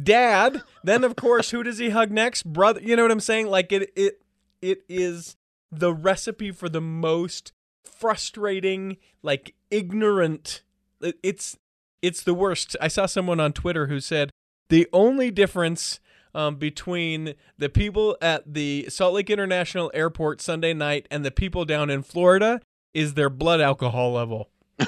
[0.03, 0.61] Dad.
[0.83, 2.43] Then of course, who does he hug next?
[2.43, 2.79] Brother.
[2.83, 3.47] You know what I'm saying?
[3.47, 3.91] Like it.
[3.95, 4.21] It.
[4.61, 5.37] It is
[5.71, 7.53] the recipe for the most
[7.85, 10.63] frustrating, like ignorant.
[11.01, 11.57] it- It's
[12.01, 12.75] it's the worst.
[12.79, 14.31] I saw someone on Twitter who said
[14.69, 15.99] the only difference
[16.35, 21.65] um, between the people at the Salt Lake International Airport Sunday night and the people
[21.65, 22.61] down in Florida
[22.93, 24.49] is their blood alcohol level.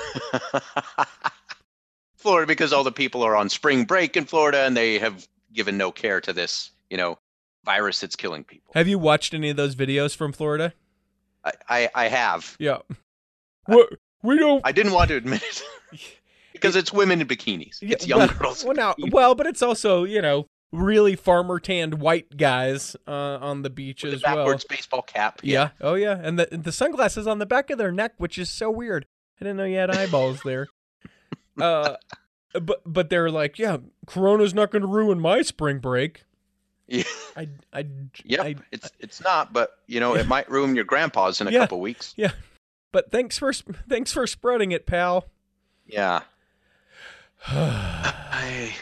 [2.22, 5.78] Florida, because all the people are on spring break in Florida and they have given
[5.78, 7.18] no care to this, you know,
[7.66, 8.72] virus that's killing people.
[8.74, 10.74] Have you watched any of those videos from Florida?
[11.44, 12.56] I, I, I have.
[12.60, 12.80] Yeah.
[13.66, 13.90] What
[14.24, 14.62] we don't.
[14.66, 15.64] I didn't want to admit it
[16.54, 17.82] because it's women in bikinis.
[17.82, 18.64] Yeah, It's young well, girls.
[18.64, 23.62] Well, now, well, but it's also you know really farmer tanned white guys uh, on
[23.62, 24.38] the beach with as well.
[24.38, 25.42] backwards baseball cap.
[25.44, 25.70] Yeah.
[25.80, 28.70] Oh yeah, and the the sunglasses on the back of their neck, which is so
[28.70, 29.06] weird.
[29.40, 30.68] I didn't know you had eyeballs there.
[31.60, 31.96] Uh,
[32.54, 36.24] but but they're like, yeah, Corona's not going to ruin my spring break.
[36.88, 37.04] Yeah.
[37.38, 37.86] I I
[38.26, 38.40] Yep.
[38.42, 41.60] I, it's it's not, but you know, it might ruin your grandpa's in a Yeah.
[41.60, 42.14] couple weeks.
[42.18, 42.32] Yeah,
[42.92, 45.26] but thanks for thanks for spreading it, pal.
[45.86, 46.22] Yeah.
[47.48, 48.74] I,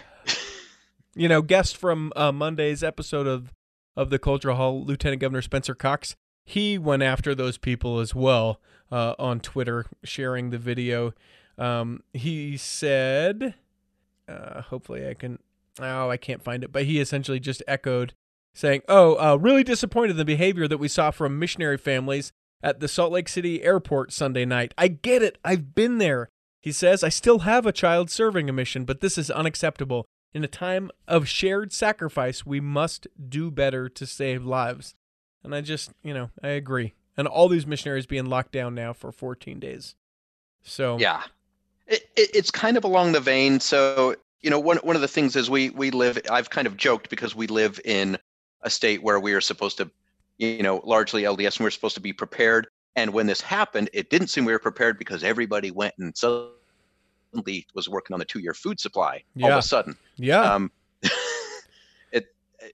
[1.16, 3.54] you know, guest from uh, Monday's episode of
[3.96, 6.16] of the Cultural Hall, Lieutenant Governor Spencer Cox.
[6.46, 8.60] He went after those people as well
[8.92, 11.14] uh, on Twitter, sharing the video.
[11.60, 13.54] Um, he said,
[14.28, 15.40] uh, "Hopefully, I can."
[15.80, 18.14] Oh, I can't find it, but he essentially just echoed,
[18.54, 22.32] saying, "Oh, uh, really disappointed in the behavior that we saw from missionary families
[22.64, 24.74] at the Salt Lake City airport Sunday night.
[24.78, 25.38] I get it.
[25.44, 26.30] I've been there."
[26.62, 30.06] He says, I still have a child serving a mission, but this is unacceptable.
[30.32, 34.94] in a time of shared sacrifice, we must do better to save lives.
[35.44, 36.94] And I just, you know, I agree.
[37.18, 39.96] And all these missionaries being locked down now for 14 days.
[40.62, 41.24] So Yeah,
[41.90, 43.60] it, it, it's kind of along the vein.
[43.60, 46.20] So you know, one one of the things is we we live.
[46.32, 48.18] I've kind of joked because we live in
[48.62, 49.90] a state where we are supposed to,
[50.38, 52.68] you know, largely LDS, and we're supposed to be prepared.
[52.96, 57.68] And when this happened, it didn't seem we were prepared because everybody went and suddenly
[57.74, 59.96] was working on the two year food supply all of a sudden.
[60.18, 60.72] yeah, Um,
[62.12, 62.28] it,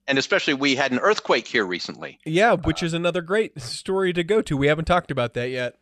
[0.08, 2.18] and especially we had an earthquake here recently.
[2.24, 4.56] yeah, which is another great story to go to.
[4.56, 5.76] We haven't talked about that yet.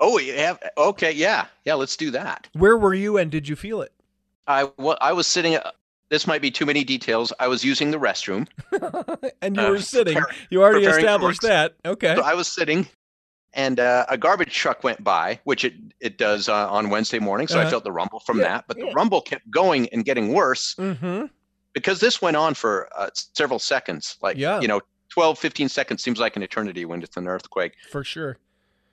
[0.00, 1.74] Oh, have okay, yeah, yeah.
[1.74, 2.48] Let's do that.
[2.54, 3.92] Where were you and did you feel it?
[4.46, 5.56] I wa- I was sitting.
[5.56, 5.70] uh,
[6.10, 7.32] This might be too many details.
[7.40, 8.46] I was using the restroom.
[9.42, 10.18] and you Uh, were sitting.
[10.50, 11.74] you already established that.
[11.84, 12.14] Okay.
[12.14, 12.86] So I was sitting,
[13.54, 17.46] and uh, a garbage truck went by, which it it does uh, on Wednesday morning.
[17.48, 17.68] So Uh-huh.
[17.68, 18.86] I felt the rumble from Yeah, that, but yeah.
[18.86, 21.26] the rumble kept going and getting worse Mm-hmm.
[21.72, 24.16] because this went on for uh, several seconds.
[24.20, 24.60] Like Yeah.
[24.60, 24.80] you know,
[25.10, 27.72] 12, 15 seconds seems like an eternity when it's an earthquake.
[27.90, 28.36] For sure.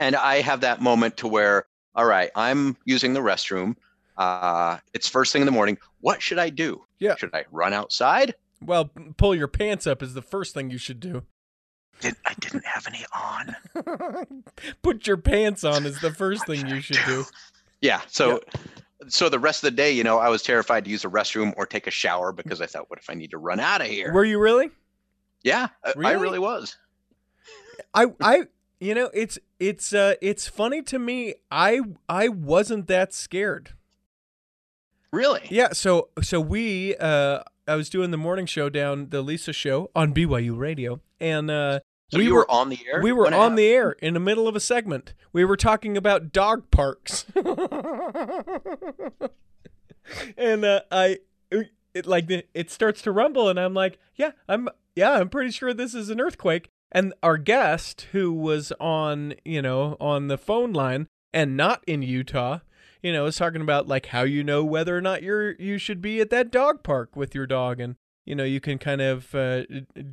[0.02, 3.76] And I have that moment to where, all right, I'm using the restroom.
[4.18, 5.78] Uh, it's first thing in the morning.
[6.02, 6.84] What should I do?
[7.00, 7.16] Yeah.
[7.16, 8.34] Should I run outside?
[8.64, 11.22] Well, pull your pants up is the first thing you should do.
[12.00, 14.26] Did, I didn't have any on.
[14.82, 17.24] Put your pants on is the first thing you should do.
[17.82, 18.02] Yeah.
[18.08, 18.42] So,
[19.08, 21.54] so the rest of the day, you know, I was terrified to use the restroom
[21.58, 23.88] or take a shower because I thought, what if I need to run out of
[23.88, 24.12] here?
[24.12, 24.72] Were you really?
[25.44, 26.18] yeah, I- I Really?
[26.18, 26.76] really was.
[27.94, 28.48] I I
[28.82, 31.36] you know, it's it's uh it's funny to me.
[31.50, 33.74] I I wasn't that scared.
[35.13, 35.41] Really?
[35.50, 39.91] Yeah, so so we uh I was doing the morning show down the Lisa show
[39.96, 41.80] on BYU radio and uh
[42.12, 43.02] So we you were were on the air.
[43.02, 43.58] we were on happened?
[43.60, 45.13] the air in the middle of a segment.
[45.32, 47.26] We were talking about dog parks.
[50.38, 51.20] and uh, I
[51.94, 55.74] it like it starts to rumble and I'm like, "Yeah, I'm yeah, I'm pretty sure
[55.74, 60.73] this is an earthquake." And our guest who was on, you know, on the phone
[60.73, 62.60] line and not in Utah,
[63.01, 66.01] you know, is talking about like how you know whether or not you're you should
[66.01, 67.80] be at that dog park with your dog.
[67.80, 69.63] And you know you can kind of uh,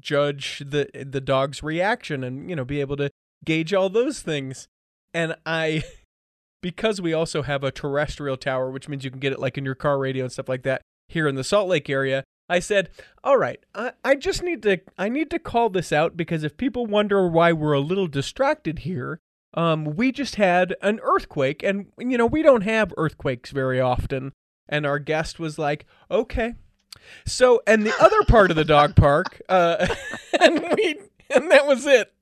[0.01, 3.11] judge the the dog's reaction and you know be able to
[3.45, 4.69] gauge all those things.
[5.15, 5.83] And i
[6.63, 9.65] because we also have a terrestrial tower which means you can get it like in
[9.65, 12.91] your car radio and stuff like that here in the salt lake area i said
[13.23, 16.57] all right i, I just need to i need to call this out because if
[16.57, 19.21] people wonder why we're a little distracted here
[19.55, 24.33] um we just had an earthquake and you know we don't have earthquakes very often
[24.69, 26.55] and our guest was like okay
[27.27, 29.87] so, and the other part of the dog park, uh,
[30.41, 30.99] and we,
[31.35, 32.13] and that was it.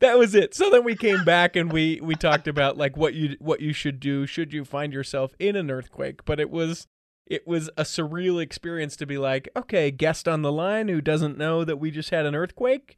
[0.00, 0.54] That was it.
[0.54, 3.72] So then we came back and we we talked about like what you what you
[3.72, 6.24] should do should you find yourself in an earthquake.
[6.24, 6.88] But it was
[7.26, 11.38] it was a surreal experience to be like, okay, guest on the line who doesn't
[11.38, 12.96] know that we just had an earthquake.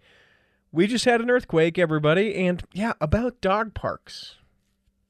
[0.72, 4.36] We just had an earthquake, everybody, and yeah, about dog parks.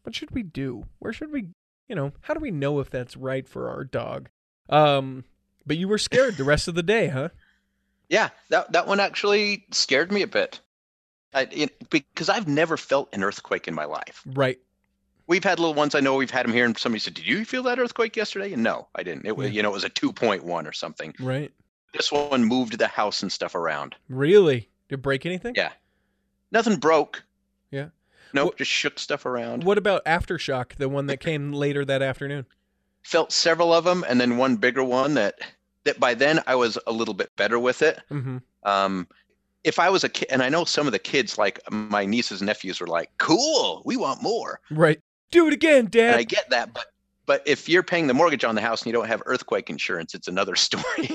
[0.02, 0.84] What should we do?
[0.98, 1.48] Where should we,
[1.88, 4.28] you know, how do we know if that's right for our dog?
[4.68, 5.24] Um,
[5.66, 7.30] but you were scared the rest of the day, huh?
[8.10, 10.60] Yeah, that that one actually scared me a bit.
[11.32, 14.22] I, it, because I've never felt an earthquake in my life.
[14.26, 14.58] Right.
[15.26, 15.94] We've had little ones.
[15.94, 18.52] I know we've had them here, and somebody said, "Did you feel that earthquake yesterday?"
[18.52, 19.26] And no, I didn't.
[19.26, 19.54] It was, Yeah.
[19.54, 21.14] you know, it was a two point one or something.
[21.18, 21.50] Right.
[21.94, 23.94] This one moved the house and stuff around.
[24.08, 24.68] Really?
[24.88, 25.54] Did it break anything?
[25.56, 25.72] Yeah.
[26.50, 27.22] Nothing broke.
[27.70, 27.88] Yeah.
[28.32, 29.64] Nope, What- just shook stuff around.
[29.64, 32.46] What about aftershock, the one that came later that afternoon?
[33.02, 35.38] Felt several of them, and then one bigger one that
[35.84, 38.00] that by then I was a little bit better with it.
[38.10, 38.38] Mm-hmm.
[38.64, 39.06] Um,
[39.62, 42.40] if I was a kid, and I know some of the kids, like my nieces
[42.40, 45.00] and nephews, were like, "Cool, we want more." Right.
[45.30, 46.16] Do it again, And Dad.
[46.16, 46.86] I get that, but
[47.26, 50.14] but if you're paying the mortgage on the house and you don't have earthquake insurance,
[50.14, 50.84] it's another story.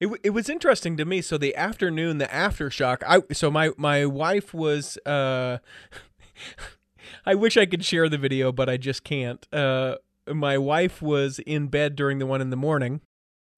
[0.00, 1.20] it, it was interesting to me.
[1.22, 3.02] So the afternoon, the aftershock.
[3.06, 4.98] I so my my wife was.
[5.06, 5.58] uh
[7.24, 9.46] I wish I could share the video, but I just can't.
[9.52, 9.96] Uh,
[10.32, 13.00] my wife was in bed during the one in the morning,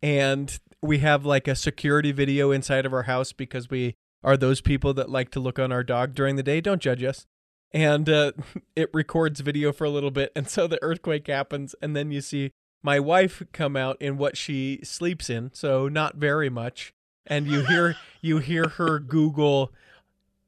[0.03, 4.61] and we have like a security video inside of our house because we are those
[4.61, 6.61] people that like to look on our dog during the day.
[6.61, 7.26] Don't judge us.
[7.73, 8.33] And uh,
[8.77, 12.21] it records video for a little bit, and so the earthquake happens, and then you
[12.21, 12.53] see
[12.83, 16.95] my wife come out in what she sleeps in, so not very much.
[17.27, 19.73] And you hear you hear her Google,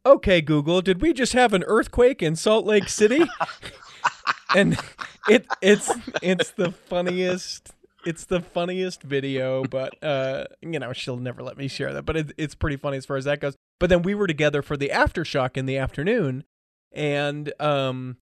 [0.07, 3.23] "Okay, Google, did we just have an earthquake in Salt Lake City?"
[4.55, 4.79] and
[5.29, 5.91] it it's
[6.23, 7.73] it's the funniest
[8.07, 12.05] it's the funniest video, but uh, you know she'll never let me share that.
[12.05, 13.57] But it, it's pretty funny as far as that goes.
[13.79, 16.45] But then we were together for the aftershock in the afternoon,
[16.93, 18.16] and um,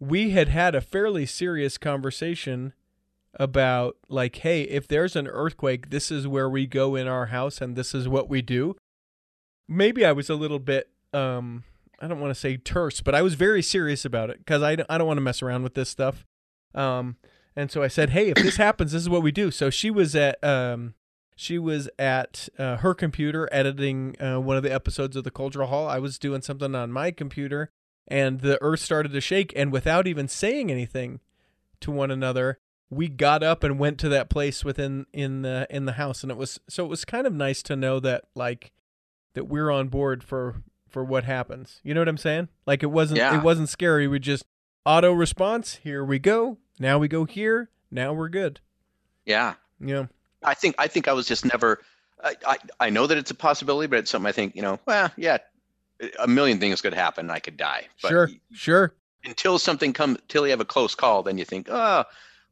[0.00, 2.72] we had had a fairly serious conversation
[3.34, 7.60] about like, hey, if there's an earthquake, this is where we go in our house
[7.60, 8.76] and this is what we do.
[9.68, 11.64] Maybe I was a little bit um
[12.00, 14.76] I don't want to say terse, but I was very serious about it because I,
[14.88, 16.26] I don't want to mess around with this stuff.
[16.74, 17.16] Um,
[17.56, 19.50] and so I said, hey, if this happens, this is what we do.
[19.50, 20.94] So she was at um,
[21.36, 25.68] she was at uh, her computer editing uh, one of the episodes of the Cultural
[25.68, 25.88] Hall.
[25.88, 27.70] I was doing something on my computer,
[28.08, 29.52] and the earth started to shake.
[29.56, 31.20] And without even saying anything
[31.80, 32.58] to one another,
[32.90, 36.22] we got up and went to that place within in the in the house.
[36.22, 38.72] And it was so it was kind of nice to know that like
[39.34, 41.80] that we're on board for for what happens.
[41.82, 42.48] You know what I'm saying?
[42.66, 43.36] Like it wasn't Yeah.
[43.38, 44.06] it wasn't scary.
[44.06, 44.44] We just
[44.86, 45.80] auto response.
[45.82, 46.58] Here we go.
[46.78, 47.70] Now we go here.
[47.90, 48.60] Now we're good.
[49.24, 49.54] Yeah.
[49.80, 50.06] Yeah.
[50.42, 51.80] I think I think I was just never.
[52.22, 54.78] I, I I know that it's a possibility, but it's something I think you know.
[54.86, 55.38] Well, yeah,
[56.18, 57.30] a million things could happen.
[57.30, 57.86] I could die.
[58.02, 58.30] But sure.
[58.52, 58.94] Sure.
[59.24, 62.04] Until something comes, until you have a close call, then you think, oh,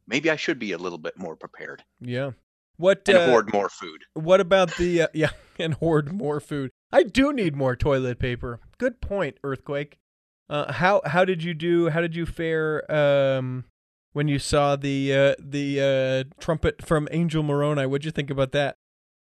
[0.07, 2.31] maybe I should be a little bit more prepared Yeah.
[2.77, 4.01] What and uh, hoard more food.
[4.15, 5.29] what about the uh, yeah
[5.59, 6.71] and hoard more food?
[6.91, 8.59] I do need more toilet paper.
[8.79, 9.97] Good point, earthquake.
[10.49, 11.89] Uh, how how did you do?
[11.89, 13.65] How did you fare um,
[14.13, 17.85] when you saw the uh, the uh, trumpet from Angel Moroni?
[17.85, 18.75] What'd you think about that?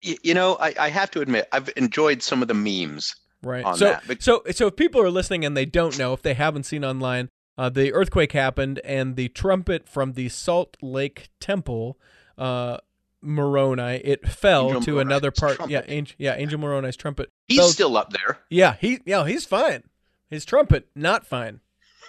[0.05, 3.14] Y- you know, I, I have to admit, I've enjoyed some of the memes.
[3.45, 3.76] Right.
[3.76, 6.64] so that, so so if people are listening and they don't know, if they haven't
[6.64, 7.28] seen online,
[7.59, 11.99] uh, the earthquake happened and the trumpet from the Salt Lake Temple,
[12.38, 12.78] uh,
[13.22, 15.70] Moroni, it fell Angel to Moroni's another part.
[15.70, 15.82] Yeah.
[15.86, 17.30] Angel, yeah, Angel Moroni's trumpet.
[17.49, 18.38] He's fell- still up there.
[18.51, 19.84] Yeah, he yeah he's fine.
[20.30, 21.61] His trumpet not fine.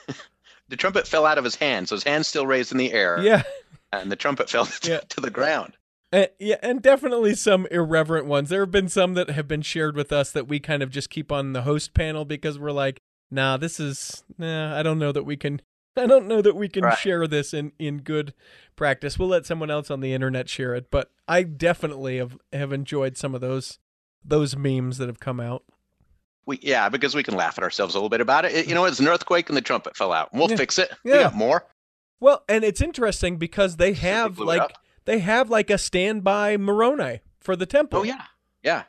[0.67, 3.19] The trumpet fell out of his hand, so his hand's still raised in the air,
[3.21, 3.43] Yeah.
[3.93, 4.99] and the trumpet fell to, Yeah.
[5.09, 5.73] to the ground.
[6.15, 8.49] And, yeah, and definitely some irreverent ones.
[8.49, 11.09] There have been some that have been shared with us that we kind of just
[11.09, 15.11] keep on the host panel because we're like, nah, this is, nah, I don't know
[15.11, 15.61] that we can,
[15.97, 16.97] I don't know that we can Right.
[16.97, 18.33] share this in in good
[18.77, 19.19] practice.
[19.19, 23.17] We'll let someone else on the internet share it, but I definitely have have enjoyed
[23.17, 23.79] some of those
[24.23, 25.63] those memes that have come out.
[26.45, 28.53] We yeah, because we can laugh at ourselves a little bit about it.
[28.53, 30.29] It- you know, it's an earthquake and the trumpet fell out.
[30.33, 30.55] We'll Yeah.
[30.57, 30.91] fix it.
[31.03, 31.23] We Yeah.
[31.23, 31.65] got more.
[32.21, 34.71] Well, and it's interesting because they have like.
[35.05, 37.99] They have like a standby Moroni for the temple.
[37.99, 38.25] Oh yeah,
[38.63, 38.83] yeah.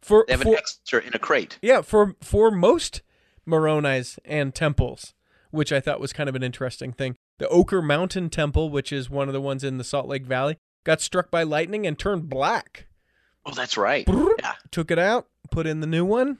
[0.00, 1.58] for They have for, an extra in a crate.
[1.62, 3.02] Yeah, for for most
[3.46, 5.14] Moronis and temples,
[5.50, 7.16] which I thought was kind of an interesting thing.
[7.38, 10.56] The Oquirrh Mountain Temple, which is one of the ones in the Salt Lake Valley,
[10.84, 12.86] got struck by lightning and turned black.
[13.44, 14.06] Oh, that's right.
[14.06, 14.34] Brrr.
[14.38, 14.54] Yeah.
[14.70, 16.38] Took it out, put in the new one.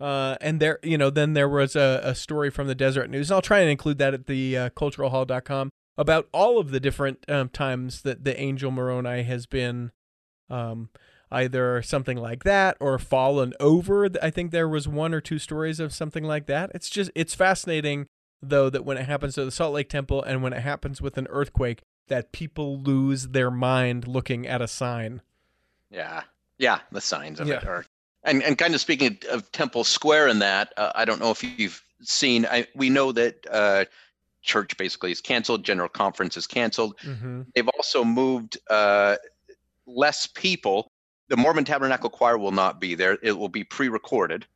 [0.00, 3.30] Uh, and there, you know, then there was a, a story from the Deseret News.
[3.30, 7.48] I'll try and include that at the uh, culturalhall.com about all of the different um,
[7.48, 9.92] times that the angel Moroni has been
[10.48, 10.88] um,
[11.30, 14.08] either something like that or fallen over.
[14.22, 16.70] I think there was one or two stories of something like that.
[16.74, 18.06] It's just it's fascinating
[18.42, 21.16] though that when it happens to the Salt Lake Temple and when it happens with
[21.16, 25.22] an earthquake that people lose their mind looking at a sign.
[25.90, 26.22] Yeah,
[26.58, 26.80] yeah.
[26.90, 27.86] The signs of it are,
[28.24, 31.42] and and kind of speaking of Temple Square and that, uh, I don't know if
[31.42, 32.46] you've seen.
[32.46, 33.84] I we know that uh,
[34.42, 35.64] church basically is canceled.
[35.64, 36.96] General conference is canceled.
[36.98, 37.42] Mm-hmm.
[37.54, 39.16] They've also moved uh,
[39.86, 40.92] less people.
[41.28, 43.18] The Mormon Tabernacle Choir will not be there.
[43.22, 44.46] It will be pre-recorded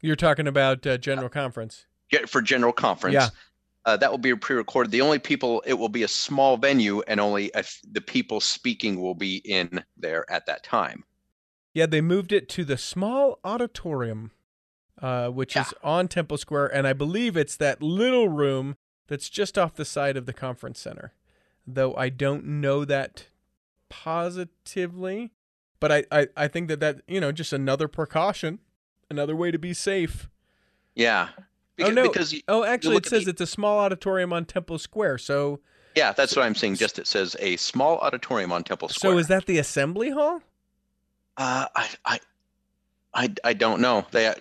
[0.00, 1.86] You're talking about uh, General Conference.
[2.12, 3.14] Ge- for general conference.
[3.14, 3.28] Yeah.
[3.86, 4.90] Uh, that will be pre-recorded.
[4.90, 8.40] The only people, it will be a small venue, and only a f the people
[8.40, 11.04] speaking will be in there at that time.
[11.74, 14.30] Yeah, they moved it to the small auditorium,
[15.02, 18.76] uh, which is on Temple Square, and I believe it's that little room
[19.06, 21.12] that's just off the side of the conference center.
[21.66, 23.26] Though I don't know that
[23.88, 25.30] positively,
[25.80, 28.58] but I, I, I think that that you know just another precaution,
[29.10, 30.28] another way to be safe.
[30.94, 31.28] Yeah.
[31.76, 32.02] Because, oh no!
[32.04, 35.18] because y- oh, actually, it says the- it's a small auditorium on Temple Square.
[35.18, 35.58] So,
[35.96, 36.76] yeah, that's what I'm saying.
[36.76, 39.12] Just it says a small auditorium on Temple Square.
[39.12, 40.40] so is that the assembly hall?
[41.36, 42.20] Uh, I, I,
[43.12, 44.06] I, I don't know.
[44.12, 44.32] They,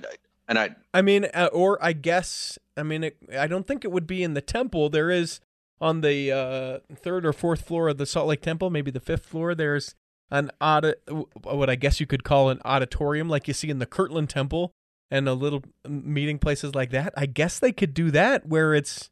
[0.48, 3.92] and I, I mean, uh, or I guess, I mean, it, I don't think it
[3.92, 4.90] would be in the temple.
[4.90, 5.40] There is
[5.82, 9.26] on the uh, third or fourth floor of the Salt Lake Temple, maybe the fifth
[9.26, 9.54] floor.
[9.54, 9.96] There's
[10.32, 11.02] an audit,
[11.44, 14.72] what I guess you could call an auditorium, like you see in the Kirtland Temple
[15.12, 17.14] and a little meeting places like that.
[17.16, 19.12] I guess they could do that where it's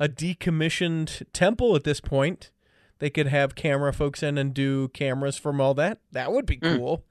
[0.00, 2.50] a decommissioned temple at this point.
[2.98, 5.98] They could have camera folks in and do cameras from all that.
[6.12, 6.76] That would be Mm.
[6.78, 7.04] cool.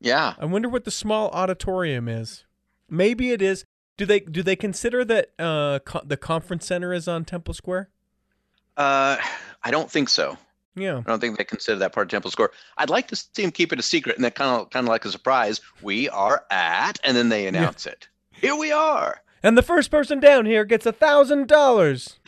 [0.00, 2.44] yeah, I wonder what the small auditorium is.
[2.88, 3.64] Maybe it is.
[3.96, 7.90] Do they do they consider that uh, co- the conference center is on Temple Square?
[8.76, 9.16] uh,
[9.62, 10.36] I don't think so.
[10.74, 10.98] Yeah.
[10.98, 12.50] I don't think they consider that part of Temple Square.
[12.78, 14.88] I'd like to see them keep it a secret, and that kind of, kind of
[14.88, 15.60] like a surprise.
[15.82, 18.08] We are at, and then they announce it.
[18.32, 19.20] Here we are.
[19.42, 22.18] And the first person down here gets a thousand dollars.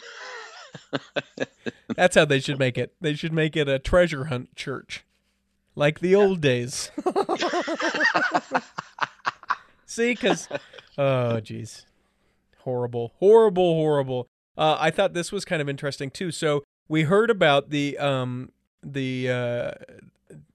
[1.97, 2.95] That's how they should make it.
[3.01, 5.05] They should make it a treasure hunt church,
[5.75, 6.91] like the old days.
[9.87, 10.49] See, because
[10.99, 11.85] oh, jeez,
[12.61, 14.27] horrible, horrible, horrible.
[14.57, 16.31] Uh, I thought this was kind of interesting too.
[16.31, 18.51] So we heard about the um
[18.83, 19.71] the uh,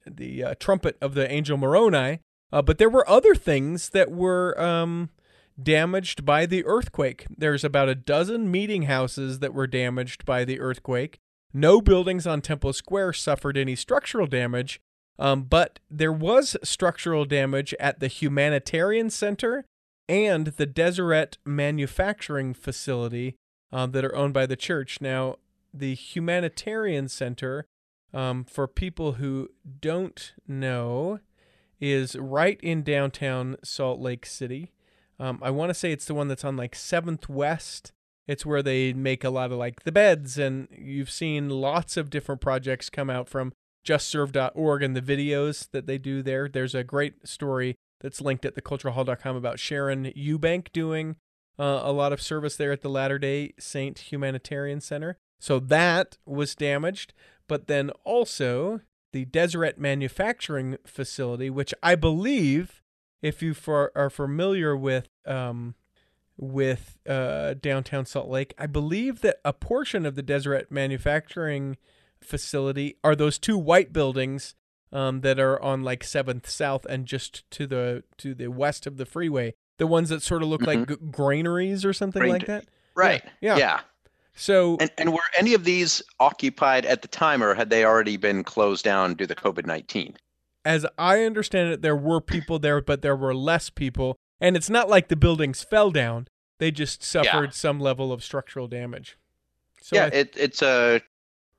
[0.06, 2.20] the uh, trumpet of the angel Moroni,
[2.52, 5.10] uh, but there were other things that were um
[5.62, 7.26] damaged by the earthquake.
[7.36, 11.20] There's about a dozen meeting houses that were damaged by the earthquake.
[11.54, 14.80] No buildings on Temple Square suffered any structural damage,
[15.18, 19.66] um, but there was structural damage at the Humanitarian Center
[20.10, 23.36] and the Deseret Manufacturing Facility
[23.72, 24.99] uh, that are owned by the church.
[24.99, 25.36] Now,
[25.72, 27.68] the Humanitarian Center,
[28.12, 29.49] um, for people who
[29.80, 31.20] don't know,
[31.80, 34.72] is right in downtown Salt Lake City.
[35.20, 37.91] Um, I want to say it's the one that's on like 7th West.
[38.28, 42.10] It's where they make a lot of like the beds, and you've seen lots of
[42.10, 43.53] different projects come out from
[43.88, 46.49] justserve.org and the videos that they do there.
[46.49, 51.16] There's a great story that's linked at theculturalhall.com about Sharon Eubank doing
[51.58, 55.18] uh, a lot of service there at the Latter day Saint Humanitarian Center.
[55.39, 57.14] So that was damaged,
[57.47, 58.82] but then also
[59.12, 62.82] the Deseret Manufacturing Facility, which I believe
[63.22, 65.76] if you for, are familiar with um,
[66.38, 71.76] with uh, downtown Salt Lake, I believe that a portion of the Deseret manufacturing
[72.22, 74.56] facility are those two white buildings
[74.92, 78.98] um, that are on like Seventh South and just to the to the west of
[78.98, 79.54] the freeway.
[79.78, 82.66] The ones that sort of look like g- granaries or something Grain- like that.
[82.96, 83.24] Right.
[83.40, 83.58] Yeah.
[83.58, 83.80] Yeah.
[84.36, 88.18] So And and were any of these occupied at the time, or had they already
[88.18, 90.18] been closed down due to COVID nineteen?
[90.66, 94.70] as I understand it, there were people there, but there were less people, and it's
[94.70, 96.28] not like the buildings fell down.
[96.58, 99.18] They just suffered some level of structural damage.
[99.82, 101.02] So yeah, I- it, it's a,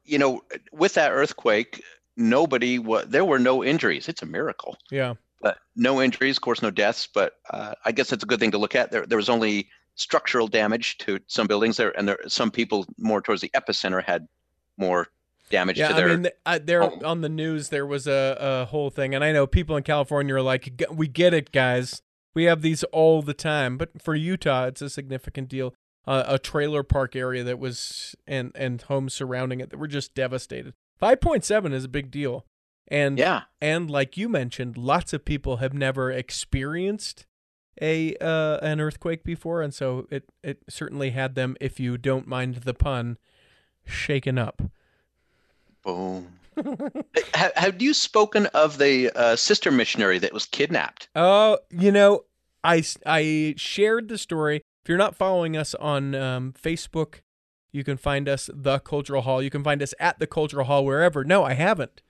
[0.05, 1.83] you know, with that earthquake,
[2.21, 3.07] nobody was.
[3.09, 4.09] There were no injuries.
[4.09, 4.77] It's a miracle.
[4.91, 5.15] yeah.
[5.41, 7.09] but no injuries, of course, no deaths.
[7.13, 8.91] But uh, I guess that's a good thing to look at.
[8.93, 13.21] There, there was only structural damage to some buildings there, and there some people more
[13.23, 14.27] towards the epicenter had
[14.77, 15.09] more
[15.51, 16.09] damage Yeah, to I their.
[16.09, 17.01] mean, th- uh, there home.
[17.05, 20.35] on the news there was a, a whole thing, and I know people in California
[20.35, 22.03] are like, "We get it, guys.
[22.35, 25.75] We have these all the time." But for Utah, it's a significant deal.
[26.07, 30.15] Uh, a trailer park area that was and and homes surrounding it that were just
[30.15, 30.73] devastated.
[31.01, 32.45] Five point seven is a big deal,
[32.87, 37.25] and yeah, and like you mentioned, lots of people have never experienced
[37.81, 42.27] a uh, an earthquake before, and so it it certainly had them, if you don't
[42.27, 43.17] mind the pun,
[43.87, 44.61] shaken up.
[45.83, 46.35] boom.
[47.35, 51.09] have, have you spoken of the uh, sister missionary that was kidnapped?
[51.15, 52.25] Oh, you know,
[52.63, 54.57] I I shared the story.
[54.85, 57.21] If you're not following us on um, Facebook,
[57.73, 59.43] you can find us the Cultural Hall.
[59.43, 61.25] You can find us at the Cultural Hall wherever.
[61.25, 62.03] No, I haven't.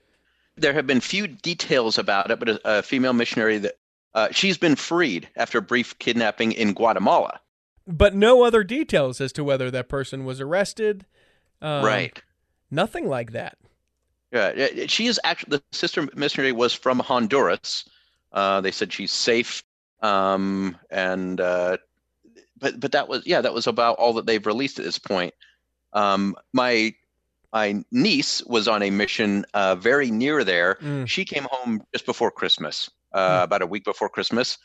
[0.57, 3.75] There have been few details about it, but a, a female missionary that
[4.15, 7.41] uh, she's been freed after a brief kidnapping in Guatemala.
[7.87, 11.07] But no other details as to whether that person was arrested.
[11.63, 12.23] Um, right.
[12.71, 13.59] Nothing like that.
[14.33, 17.89] Yeah, she is actually the sister missionary was from Honduras.
[18.33, 19.65] Uh, they said she's safe,
[20.03, 21.79] um, and uh,
[22.57, 25.35] but but that was yeah that was about all that they've released at this point.
[25.93, 26.95] Um, my
[27.53, 30.77] my niece was on a mission uh, very near there.
[30.81, 31.07] Mm.
[31.09, 34.57] She came home just before Christmas, uh, about a week before Christmas,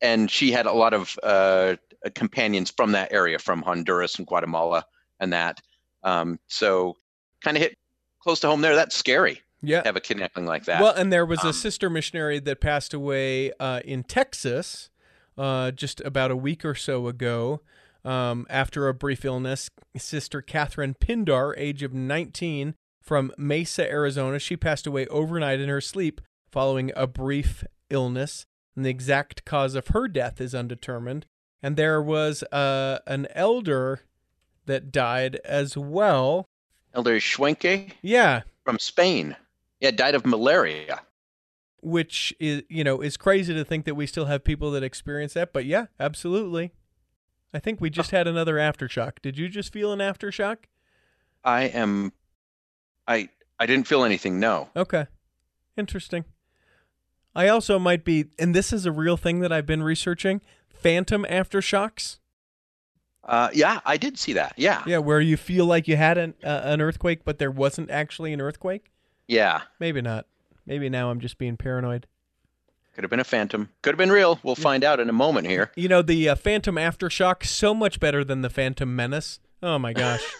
[0.00, 1.74] and she had a lot of uh,
[2.14, 4.84] companions from that area, from Honduras and Guatemala,
[5.18, 5.60] and that.
[6.04, 6.96] Um, so
[7.42, 7.76] kind of hit
[8.20, 8.76] close to home there.
[8.76, 9.40] That's scary.
[9.62, 9.82] Yeah.
[9.84, 10.82] Have a kidnapping like that.
[10.82, 14.90] Well, and there was a Um, sister missionary that passed away uh, in Texas
[15.38, 17.60] uh, just about a week or so ago
[18.04, 19.70] um, after a brief illness.
[19.96, 24.38] Sister Catherine Pindar, age of 19, from Mesa, Arizona.
[24.38, 28.46] She passed away overnight in her sleep following a brief illness.
[28.76, 31.26] And the exact cause of her death is undetermined.
[31.62, 34.00] And there was uh, an elder
[34.66, 36.46] that died as well.
[36.92, 39.36] Elder Schwenke Yeah, from Spain.
[39.80, 41.02] Yeah, died of malaria.
[41.82, 45.34] which is you know is crazy to think that we still have people that experience
[45.34, 46.72] that but yeah absolutely
[47.54, 50.56] i think we just had another aftershock did you just feel an aftershock
[51.46, 52.12] I am.
[53.06, 53.28] I
[53.60, 54.40] I didn't feel anything.
[54.40, 54.68] No.
[54.76, 55.06] okay
[55.76, 56.24] interesting
[57.34, 61.24] i also might be and this is a real thing that i've been researching phantom
[61.28, 62.18] aftershocks
[63.26, 64.52] Uh, yeah, I did see that.
[64.58, 64.82] Yeah.
[64.86, 68.32] yeah where you feel like you had an, uh, an earthquake but there wasn't actually
[68.34, 68.92] an earthquake
[69.28, 69.62] Yeah.
[69.80, 70.26] maybe not
[70.66, 72.06] maybe now i'm just being paranoid
[72.94, 73.68] Could have been a phantom.
[73.82, 74.38] Could have been real.
[74.42, 75.70] We'll find out in a moment here.
[75.76, 79.92] you know the uh, phantom aftershock so much better than the phantom menace oh my
[79.92, 80.22] gosh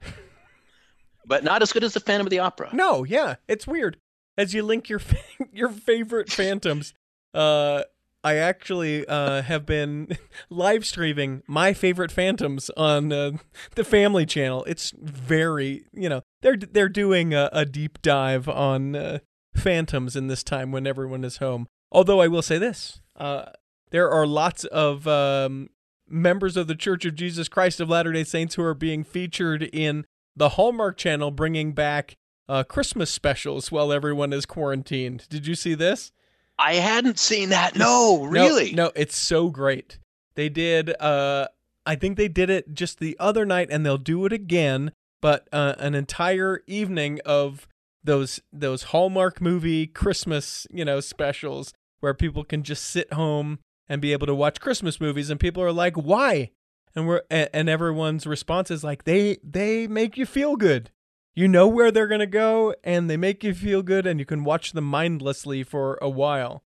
[1.26, 2.70] but not as good as the Phantom of the Opera.
[2.72, 3.98] No, yeah, it's weird.
[4.38, 5.16] As you link your fa-
[5.52, 6.94] your favorite phantoms,
[7.34, 7.82] uh,
[8.22, 10.16] I actually uh, have been
[10.50, 13.32] live streaming my favorite phantoms on uh,
[13.74, 14.64] the Family Channel.
[14.64, 19.18] It's very, you know, they're they're doing a, a deep dive on uh,
[19.54, 21.66] phantoms in this time when everyone is home.
[21.96, 23.46] Although I will say this, uh,
[23.90, 25.70] there are lots of um,
[26.06, 29.62] members of the Church of Jesus Christ of Latter Day Saints who are being featured
[29.62, 30.04] in
[30.36, 32.18] the Hallmark Channel, bringing back
[32.50, 35.26] uh, Christmas specials while everyone is quarantined.
[35.30, 36.12] Did you see this?
[36.58, 37.76] I hadn't seen that.
[37.76, 38.72] No, really?
[38.72, 39.98] No, no, it's so great.
[40.34, 40.94] They did.
[41.00, 41.48] Uh,
[41.86, 44.92] I think they did it just the other night, and they'll do it again.
[45.22, 47.66] But uh, an entire evening of
[48.04, 54.02] those those Hallmark movie Christmas, you know, specials where people can just sit home and
[54.02, 56.50] be able to watch Christmas movies, and people are like, "Why?"
[56.94, 60.90] And we're and, everyone's response is like, "They they make you feel good."
[61.34, 64.44] You know where they're gonna go, and they make you feel good, and you can
[64.44, 66.62] watch them mindlessly for a while.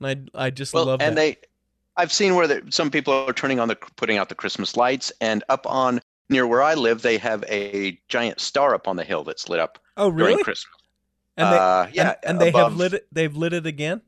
[0.00, 1.20] And I I just well, love and that.
[1.20, 1.36] they,
[1.96, 5.12] I've seen where the, some people are turning on the putting out the Christmas lights,
[5.20, 9.04] and up on near where I live, they have a giant star up on the
[9.04, 10.32] hill that's lit up oh really?
[10.32, 10.44] during?
[10.44, 10.74] Christmas.
[11.36, 13.06] And they, uh, yeah, and, and they have lit it.
[13.12, 14.02] They've lit it again.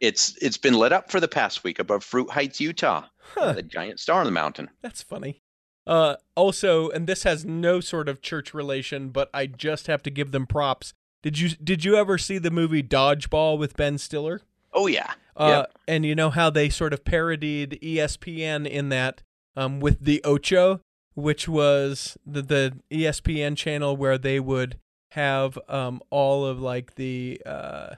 [0.00, 3.04] It's it's been lit up for the past week above Fruit Heights, Utah.
[3.34, 3.52] Huh.
[3.52, 4.70] The giant star on the mountain.
[4.82, 5.42] That's funny.
[5.86, 10.10] Uh, also, and this has no sort of church relation, but I just have to
[10.10, 10.94] give them props.
[11.22, 14.42] Did you did you ever see the movie Dodgeball with Ben Stiller?
[14.72, 15.14] Oh yeah.
[15.36, 19.22] Uh, And you know how they sort of parodied ESPN in that
[19.56, 20.80] um, with the Ocho,
[21.14, 24.78] which was the, the ESPN channel where they would
[25.12, 27.94] have um, all of like the, uh,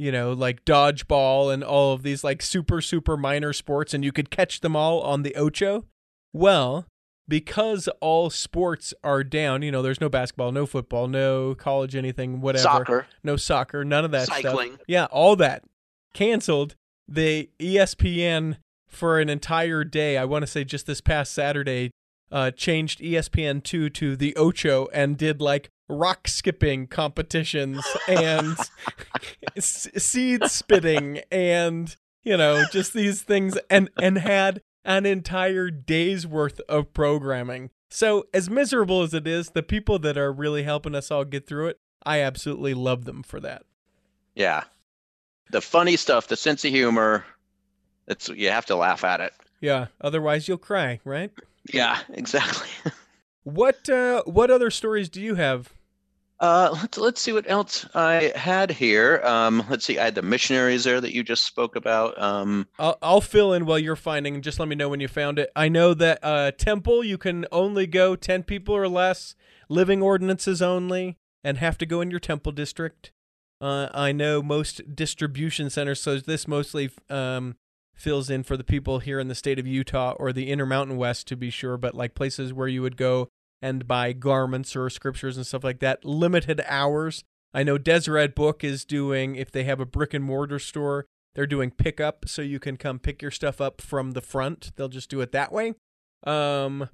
[0.00, 4.12] you know, like dodgeball and all of these like super, super minor sports, and you
[4.12, 5.84] could catch them all on the Ocho.
[6.32, 6.86] Well,
[7.28, 12.40] because all sports are down, you know, there's no basketball, no football, no college anything,
[12.40, 14.72] whatever Soccer, no soccer, none of that cycling.
[14.74, 14.84] stuff.
[14.88, 15.64] Yeah, all that
[16.14, 16.74] canceled.
[17.06, 18.56] The ESPN
[18.88, 21.90] for an entire day, I want to say just this past Saturday,
[22.32, 28.56] uh, changed ESPN two to the Ocho and did like rock skipping competitions and
[29.56, 36.26] s- seed spitting and you know just these things and and had an entire day's
[36.26, 37.70] worth of programming.
[37.90, 41.46] So as miserable as it is, the people that are really helping us all get
[41.46, 43.64] through it, I absolutely love them for that.
[44.34, 44.64] Yeah.
[45.50, 47.24] The funny stuff, the sense of humor.
[48.06, 49.32] It's you have to laugh at it.
[49.60, 51.30] Yeah, otherwise you'll cry, right?
[51.72, 52.68] Yeah, exactly.
[53.44, 55.72] What uh what other stories do you have?
[56.40, 59.20] Uh, let's let's see what else I had here.
[59.24, 59.98] Um, let's see.
[59.98, 62.20] I had the missionaries there that you just spoke about.
[62.20, 64.40] Um, I'll I'll fill in while you're finding.
[64.40, 65.50] Just let me know when you found it.
[65.54, 69.34] I know that uh temple you can only go 10 people or less,
[69.68, 73.12] living ordinances only and have to go in your temple district.
[73.60, 77.56] Uh I know most distribution centers so this mostly um
[77.94, 81.28] fills in for the people here in the state of Utah or the Intermountain West
[81.28, 83.28] to be sure, but like places where you would go
[83.62, 86.04] and buy garments or scriptures and stuff like that.
[86.04, 87.24] Limited hours.
[87.52, 91.46] I know Deseret Book is doing, if they have a brick and mortar store, they're
[91.46, 94.72] doing pickup, so you can come pick your stuff up from the front.
[94.76, 95.74] They'll just do it that way.
[96.24, 96.88] Um,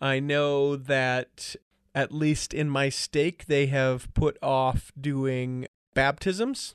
[0.00, 1.56] I know that
[1.94, 6.74] at least in my stake, they have put off doing baptisms.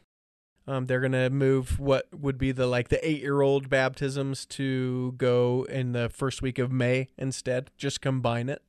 [0.67, 5.13] Um, they're gonna move what would be the like the eight year old baptisms to
[5.17, 7.71] go in the first week of May instead.
[7.77, 8.61] Just combine it.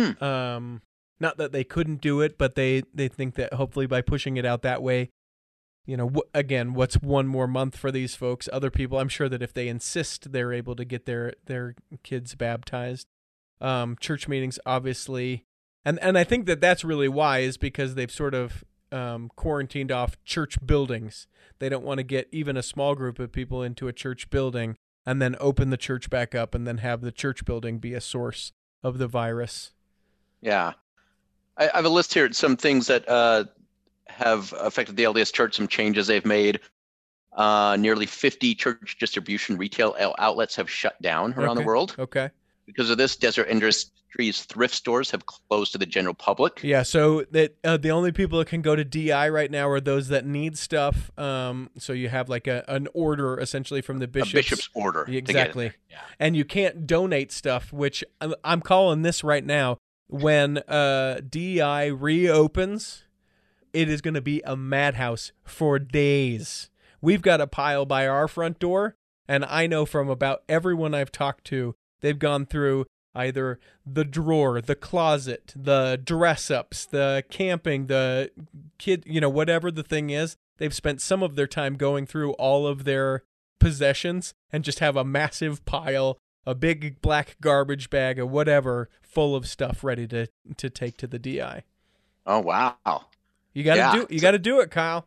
[0.00, 0.24] Hmm.
[0.24, 0.82] Um,
[1.18, 4.46] not that they couldn't do it, but they they think that hopefully by pushing it
[4.46, 5.10] out that way,
[5.86, 8.48] you know, again, what's one more month for these folks?
[8.52, 12.34] Other people, I'm sure that if they insist, they're able to get their their kids
[12.34, 13.06] baptized.
[13.60, 15.44] Um, church meetings, obviously,
[15.84, 20.22] and and I think that that's really wise because they've sort of um, quarantined off
[20.24, 21.26] church buildings.
[21.58, 24.76] They don't want to get even a small group of people into a church building
[25.06, 28.00] and then open the church back up and then have the church building be a
[28.00, 29.72] source of the virus.
[30.42, 30.72] Yeah,
[31.56, 32.32] I, I have a list here.
[32.32, 33.44] Some things that uh,
[34.08, 35.56] have affected the LDS Church.
[35.56, 36.60] Some changes they've made.
[37.32, 41.60] Uh, nearly 50 church distribution retail outlets have shut down around Okay.
[41.60, 42.28] the world Okay.
[42.66, 43.14] because of this.
[43.14, 46.58] Deseret Industries thrift stores have closed to the general public.
[46.64, 49.80] Yeah, so that uh, the only people that can go to DI right now are
[49.80, 51.16] those that need stuff.
[51.16, 54.32] Um, so you have like a an order essentially from the A bishops.
[54.32, 55.04] bishop's order.
[55.04, 55.30] to get it.
[55.30, 55.72] Exactly.
[55.88, 55.98] Yeah.
[56.18, 59.78] and you can't donate stuff which I'm- i'm calling this right now
[60.10, 63.04] when uh DI reopens
[63.72, 68.26] it is going to be a madhouse for days we've got a pile by our
[68.26, 68.96] front door
[69.28, 72.84] and i know from about everyone i've talked to they've gone through
[73.14, 78.30] either the drawer, the closet, the dress ups, the camping, the
[78.78, 80.36] kid, you know, whatever the thing is.
[80.58, 83.22] They've spent some of their time going through all of their
[83.58, 89.34] possessions and just have a massive pile, a big black garbage bag or whatever full
[89.36, 90.26] of stuff ready to
[90.56, 91.64] to take to the DI.
[92.26, 92.76] Oh wow.
[93.52, 93.92] You got to Yeah.
[93.92, 95.06] do you got to do it, Kyle.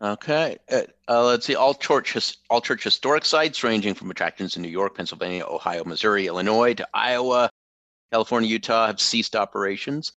[0.00, 0.58] Okay.
[0.70, 1.56] Uh, uh, let's see.
[1.56, 5.82] All church, his, all church historic sites, ranging from attractions in New York, Pennsylvania, Ohio,
[5.84, 7.50] Missouri, Illinois, to Iowa,
[8.12, 10.12] California, Utah, have ceased operations.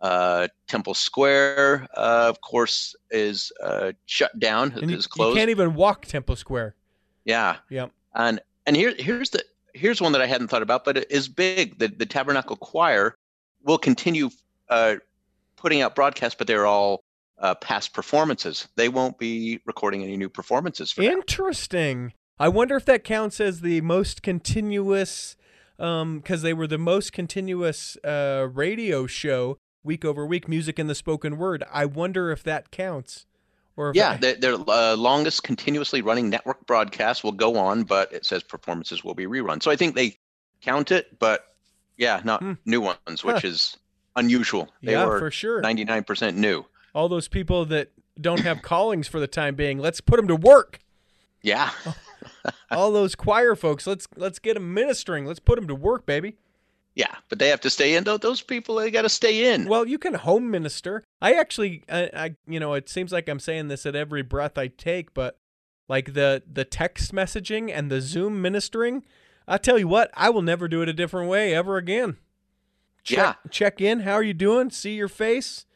[0.00, 4.70] Uh, Temple Square, uh, of course, is uh, shut down.
[4.80, 5.36] And you, is you closed.
[5.36, 6.76] can't even walk Temple Square.
[7.24, 7.56] yeah.
[7.70, 7.90] Yep.
[8.14, 9.42] And and here here's the
[9.76, 11.78] here's one that I hadn't thought about, but it is big.
[11.78, 13.14] The the Tabernacle Choir
[13.62, 14.30] will continue
[14.68, 14.96] uh,
[15.56, 17.02] putting out broadcasts, but they're all
[17.38, 18.68] uh, past performances.
[18.76, 21.10] They won't be recording any new performances for now.
[21.10, 22.12] Interesting.
[22.38, 25.36] I wonder if that counts as the most continuous,
[25.78, 30.90] um, because they were the most continuous uh, radio show week over week, music and
[30.90, 31.64] the spoken word.
[31.72, 33.24] I wonder if that counts,
[33.76, 38.24] or Yeah, I- their, uh, longest continuously running network broadcast will go on, but it
[38.24, 39.62] says performances will be rerun.
[39.62, 40.18] So I think they
[40.62, 41.44] count it, but
[41.96, 42.52] yeah, not Hmm.
[42.64, 43.48] new ones, which Huh.
[43.48, 43.76] is
[44.16, 44.72] unusual.
[44.82, 45.60] They yeah, were for sure.
[45.60, 46.64] 99% new.
[46.94, 50.36] All those people that don't have callings for the time being, let's put them to
[50.36, 50.78] work.
[51.42, 51.70] Yeah.
[52.70, 55.26] All those choir folks, let's let's get them ministering.
[55.26, 56.36] Let's put them to work, baby.
[56.96, 58.04] Yeah, but they have to stay in.
[58.04, 59.68] Those people, they got to stay in.
[59.68, 61.04] Well, you can home minister.
[61.20, 64.56] I actually, I, I, you know, it seems like I'm saying this at every breath
[64.56, 65.38] I take, but
[65.88, 69.04] like the the text messaging and the Zoom ministering,
[69.46, 72.16] I tell you what, I will never do it a different way ever again.
[73.04, 73.34] Check, Yeah.
[73.50, 74.00] check in.
[74.00, 74.70] How are you doing?
[74.70, 75.66] See your face.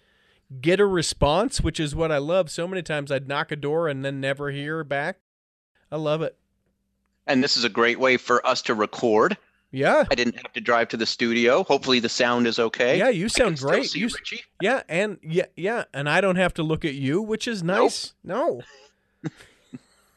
[0.61, 2.51] Get a response, which is what I love.
[2.51, 5.19] So many times I'd knock a door and then never hear back.
[5.93, 6.37] I love it.
[7.27, 9.37] and this is a great way for us to record.
[9.73, 10.05] Yeah.
[10.11, 11.63] I didn't have to drive to the studio.
[11.65, 12.99] Hopefully the sound is okay.
[12.99, 13.95] Yeah, you I sound great.
[13.95, 14.43] You, Richie.
[14.61, 18.15] yeah, and yeah, yeah, and I don't have to look at you, which is nice.
[18.25, 18.63] No.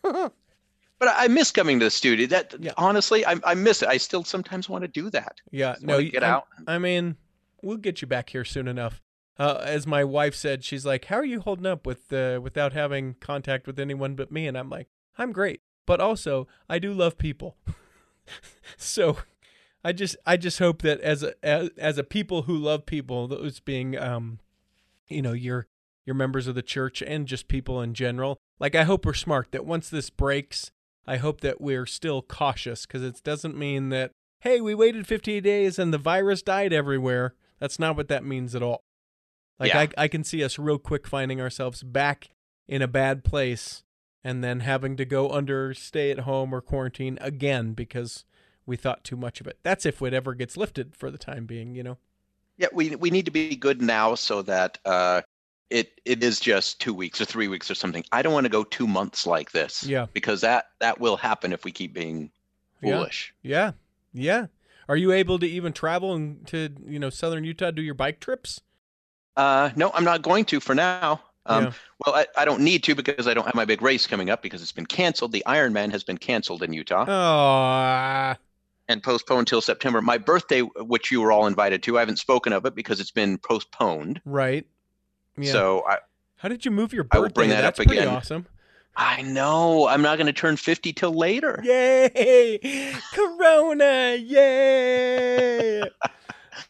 [0.99, 2.28] But I I miss coming to the studio.
[2.28, 2.72] That Yeah.
[2.78, 3.89] honestly, I, I miss it.
[3.89, 5.41] I still sometimes want to do that.
[5.51, 6.47] Yeah, no, get I'm- out.
[6.68, 7.18] I mean,
[7.62, 9.01] we'll get you back here soon enough.
[9.38, 12.72] Uh, as my wife said, she's like, "How are you holding up with uh, without
[12.74, 14.88] having contact with anyone but me?" And I'm like,
[15.18, 17.58] "I'm great, but also I do love people."
[18.78, 19.18] so,
[19.84, 23.28] I just I just hope that as a as, as a people who love people,
[23.28, 24.40] those being um,
[25.10, 25.68] you know, your
[26.06, 28.38] your members of the church and just people in general.
[28.60, 30.72] Like I hope we're smart that once this breaks,
[31.06, 34.12] I hope that we're still cautious because it doesn't mean that
[34.42, 37.34] hey, we waited 50 days and the virus died everywhere.
[37.60, 38.82] That's not what that means at all.
[39.58, 39.80] Like Yeah.
[39.82, 42.30] I, I can see us real quick finding ourselves back
[42.68, 43.84] in a bad place
[44.22, 48.26] and then having to go under stay at home or quarantine again because
[48.66, 49.57] we thought too much of it.
[49.64, 51.97] That's if it ever gets lifted for the time being, you know.
[52.57, 55.22] Yeah, we we need to be good now so that uh,
[55.70, 58.03] it it is just two weeks or three weeks or something.
[58.11, 59.84] I don't want to go two months like this.
[59.84, 60.05] Yeah.
[60.14, 62.30] Because that that will happen if we keep being
[62.82, 62.97] Yeah.
[62.97, 63.34] foolish.
[63.41, 63.72] Yeah.
[64.14, 64.47] Yeah.
[64.88, 68.20] Are you able to even travel and to, you know, southern Utah do your bike
[68.20, 68.61] trips?
[69.36, 71.22] Uh, no, I'm not going to for now.
[71.45, 71.72] Um, Yeah.
[72.05, 74.41] Well, I, I don't need to because I don't have my big race coming up
[74.43, 75.32] because it's been canceled.
[75.32, 78.36] The Ironman has been canceled in Utah Oh,
[78.90, 80.02] and postponed until September.
[80.02, 83.12] My birthday, which you were all invited to, I haven't spoken of it because it's
[83.12, 84.22] been postponed.
[84.26, 84.66] right.
[85.38, 85.52] Yeah.
[85.52, 85.98] So I,
[86.38, 87.18] How did you move your birthday?
[87.18, 88.14] I will bring that That's up pretty again.
[88.14, 88.46] awesome.
[88.96, 91.60] I know I'm not going to turn 50 till later.
[91.64, 92.94] Yay!
[93.14, 94.16] Corona!
[94.16, 95.73] Yay!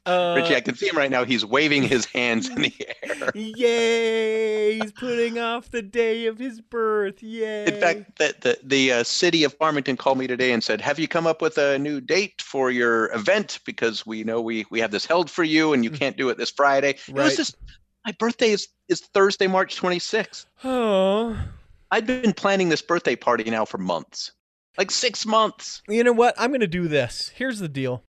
[0.06, 1.24] Uh, Richie, I can see him right now.
[1.24, 2.74] He's waving his hands in the
[3.04, 3.32] air.
[3.36, 4.80] Yay!
[4.80, 7.24] He's putting off the day of his birth.
[7.24, 7.68] Yay!
[7.68, 10.99] In fact, the the, the uh, city of Farmington called me today and said, "Have
[10.99, 13.60] you come up with a new date for your event?
[13.66, 16.38] Because we know we we have this held for you, and you can't do it
[16.38, 17.08] this Friday." It.
[17.08, 17.24] Right.
[17.24, 17.56] was just
[18.06, 20.45] my birthday is is Thursday, March 26th.
[20.66, 21.38] oh,
[21.91, 24.34] I've been planning this birthday party now for months,
[24.78, 25.82] like six months.
[25.88, 26.36] you know what?
[26.38, 27.32] I'm going to do this.
[27.36, 28.04] Here's the deal.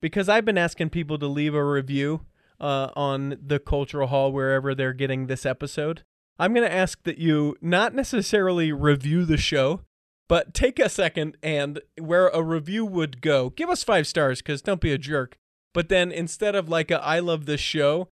[0.00, 2.26] Because I've been asking people to leave a review
[2.60, 6.02] uh, on the Cultural Hall wherever they're getting this episode.
[6.38, 9.80] I'm going to ask that you not necessarily review the show,
[10.28, 14.60] but take a second and where a review would go, give us five stars because
[14.60, 15.38] don't be a jerk.
[15.72, 18.08] But then instead of like a I love this show,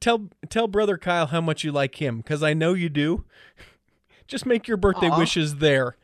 [0.00, 3.24] tell tell brother Kyle how much you like him because I know you do.
[4.26, 5.18] Just make your birthday Aw.
[5.18, 5.96] wishes there.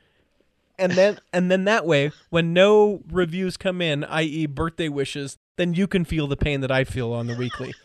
[0.79, 4.47] And then and then that way when no reviews come in, i.e.
[4.47, 7.75] birthday wishes, then you can feel the pain that I feel on the weekly.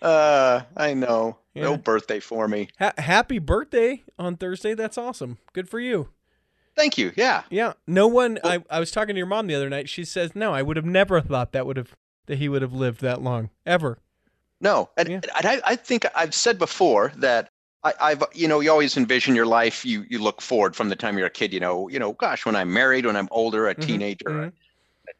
[0.00, 1.38] Uh, I know.
[1.54, 1.62] Yeah.
[1.62, 2.68] No birthday for me.
[2.80, 4.74] Ha- happy birthday on Thursday.
[4.74, 5.38] That's awesome.
[5.52, 6.08] Good for you.
[6.74, 7.12] Thank you.
[7.14, 7.44] Yeah.
[7.50, 7.74] Yeah.
[7.86, 8.38] No one.
[8.42, 9.88] I, I was talking to your mom the other night.
[9.88, 11.94] She says, "No, I would have never thought that would have
[12.26, 13.98] that he would have lived that long ever."
[14.60, 15.20] No, and, Yeah.
[15.36, 17.48] and I, I think I've said before that
[17.84, 19.84] I, I've you know you always envision your life.
[19.84, 21.52] You you look forward from the time you're a kid.
[21.52, 24.44] You know you know gosh when I'm married, when I'm older, a Mhm, teenager, mhm.
[24.46, 24.52] an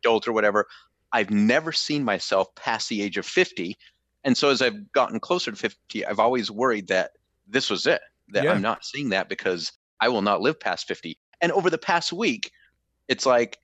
[0.01, 0.67] adult, or whatever.
[1.13, 3.77] I've never seen myself past the age of 50,
[4.25, 7.11] and so as I've gotten closer to 50, I've always worried that
[7.47, 8.01] this was it.
[8.29, 8.53] That Yeah.
[8.53, 11.19] I'm not seeing that because I will not live past 50.
[11.41, 12.51] And over the past week,
[13.09, 13.59] it's like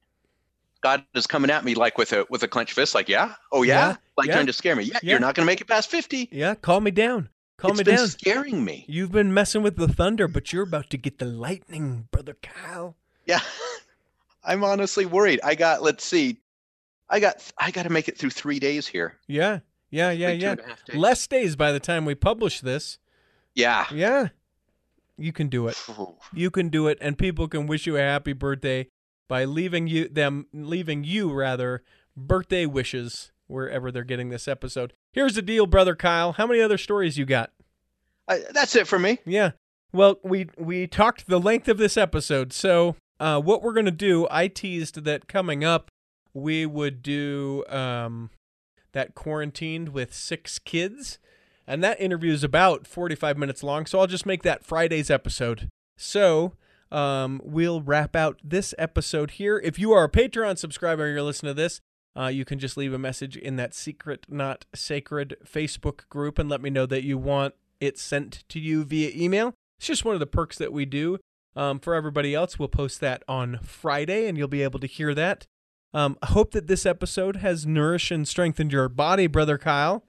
[0.82, 3.62] God is coming at me like with a with a clenched fist, like yeah, oh
[3.62, 4.34] yeah, Yeah, like yeah.
[4.34, 4.84] trying to scare me.
[4.84, 5.12] Yeah, Yeah.
[5.12, 6.54] you're not going to make it past 50 Yeah.
[6.56, 7.28] Calm me down.
[7.58, 8.08] Calm it's me been down.
[8.08, 8.84] scaring me.
[8.88, 12.96] You've been messing with the thunder, but you're about to get the lightning, brother Kyle.
[13.26, 13.40] Yeah.
[14.44, 15.40] I'm honestly worried.
[15.44, 16.38] I got let's see.
[17.10, 19.18] I got I got to make it through 3 days here.
[19.26, 19.58] Yeah.
[19.90, 20.10] Yeah.
[20.12, 20.28] Yeah.
[20.28, 20.50] Like Yeah.
[20.52, 20.96] and a half days.
[20.96, 22.98] Less days by the time we publish this.
[23.54, 23.86] Yeah.
[23.92, 24.28] Yeah.
[25.16, 25.76] You can do it.
[26.32, 28.88] You can do it, and people can wish you a happy birthday
[29.26, 31.82] by leaving you them leaving you rather
[32.16, 34.92] birthday wishes wherever they're getting this episode.
[35.12, 36.32] Here's the deal, brother Kyle.
[36.32, 37.50] How many other stories you got?
[38.28, 39.18] I, that's it for me.
[39.24, 39.52] Yeah.
[39.92, 44.28] Well, we we talked the length of this episode, so uh, what we're gonna do,
[44.30, 45.90] I teased that coming up,
[46.34, 48.28] we would do um,
[48.92, 51.18] that quarantined with six kids,
[51.66, 53.86] and that interview is about forty-five minutes long.
[53.86, 55.70] So I'll just make that Friday's episode.
[55.96, 56.52] So
[56.92, 59.58] um, we'll wrap out this episode here.
[59.64, 61.80] If you are a Patreon subscriber and you're listening to this,
[62.18, 66.48] uh, you can just leave a message in that secret, not sacred Facebook group and
[66.48, 69.54] let me know that you want it sent to you via email.
[69.78, 71.18] It's just one of the perks that we do.
[71.54, 75.14] Um, for everybody else, we'll post that on Friday and you'll be able to hear
[75.14, 75.46] that.
[75.94, 80.04] Um, I hope that this episode has nourished and strengthened your body, Brother Kyle.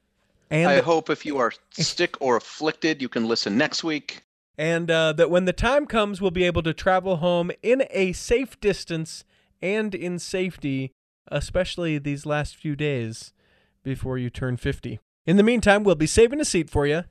[0.50, 4.24] And I hope if you are sick or afflicted, you can listen next week.
[4.58, 8.14] and uh, that when the time comes, we'll be able to travel home in a
[8.14, 9.24] safe distance
[9.62, 10.92] and in safety,
[11.32, 13.34] especially these last few days
[13.84, 15.00] before you turn 50.
[15.26, 17.04] In the meantime, we'll be saving a seat for you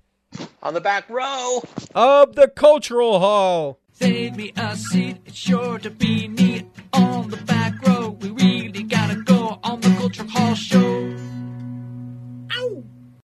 [0.62, 1.62] on the back row
[1.94, 3.80] of the Cultural Hall.
[3.92, 8.10] Save me a seat, it's sure to be neat on the back row.
[8.20, 11.07] We really gotta go on the Cultural Hall show.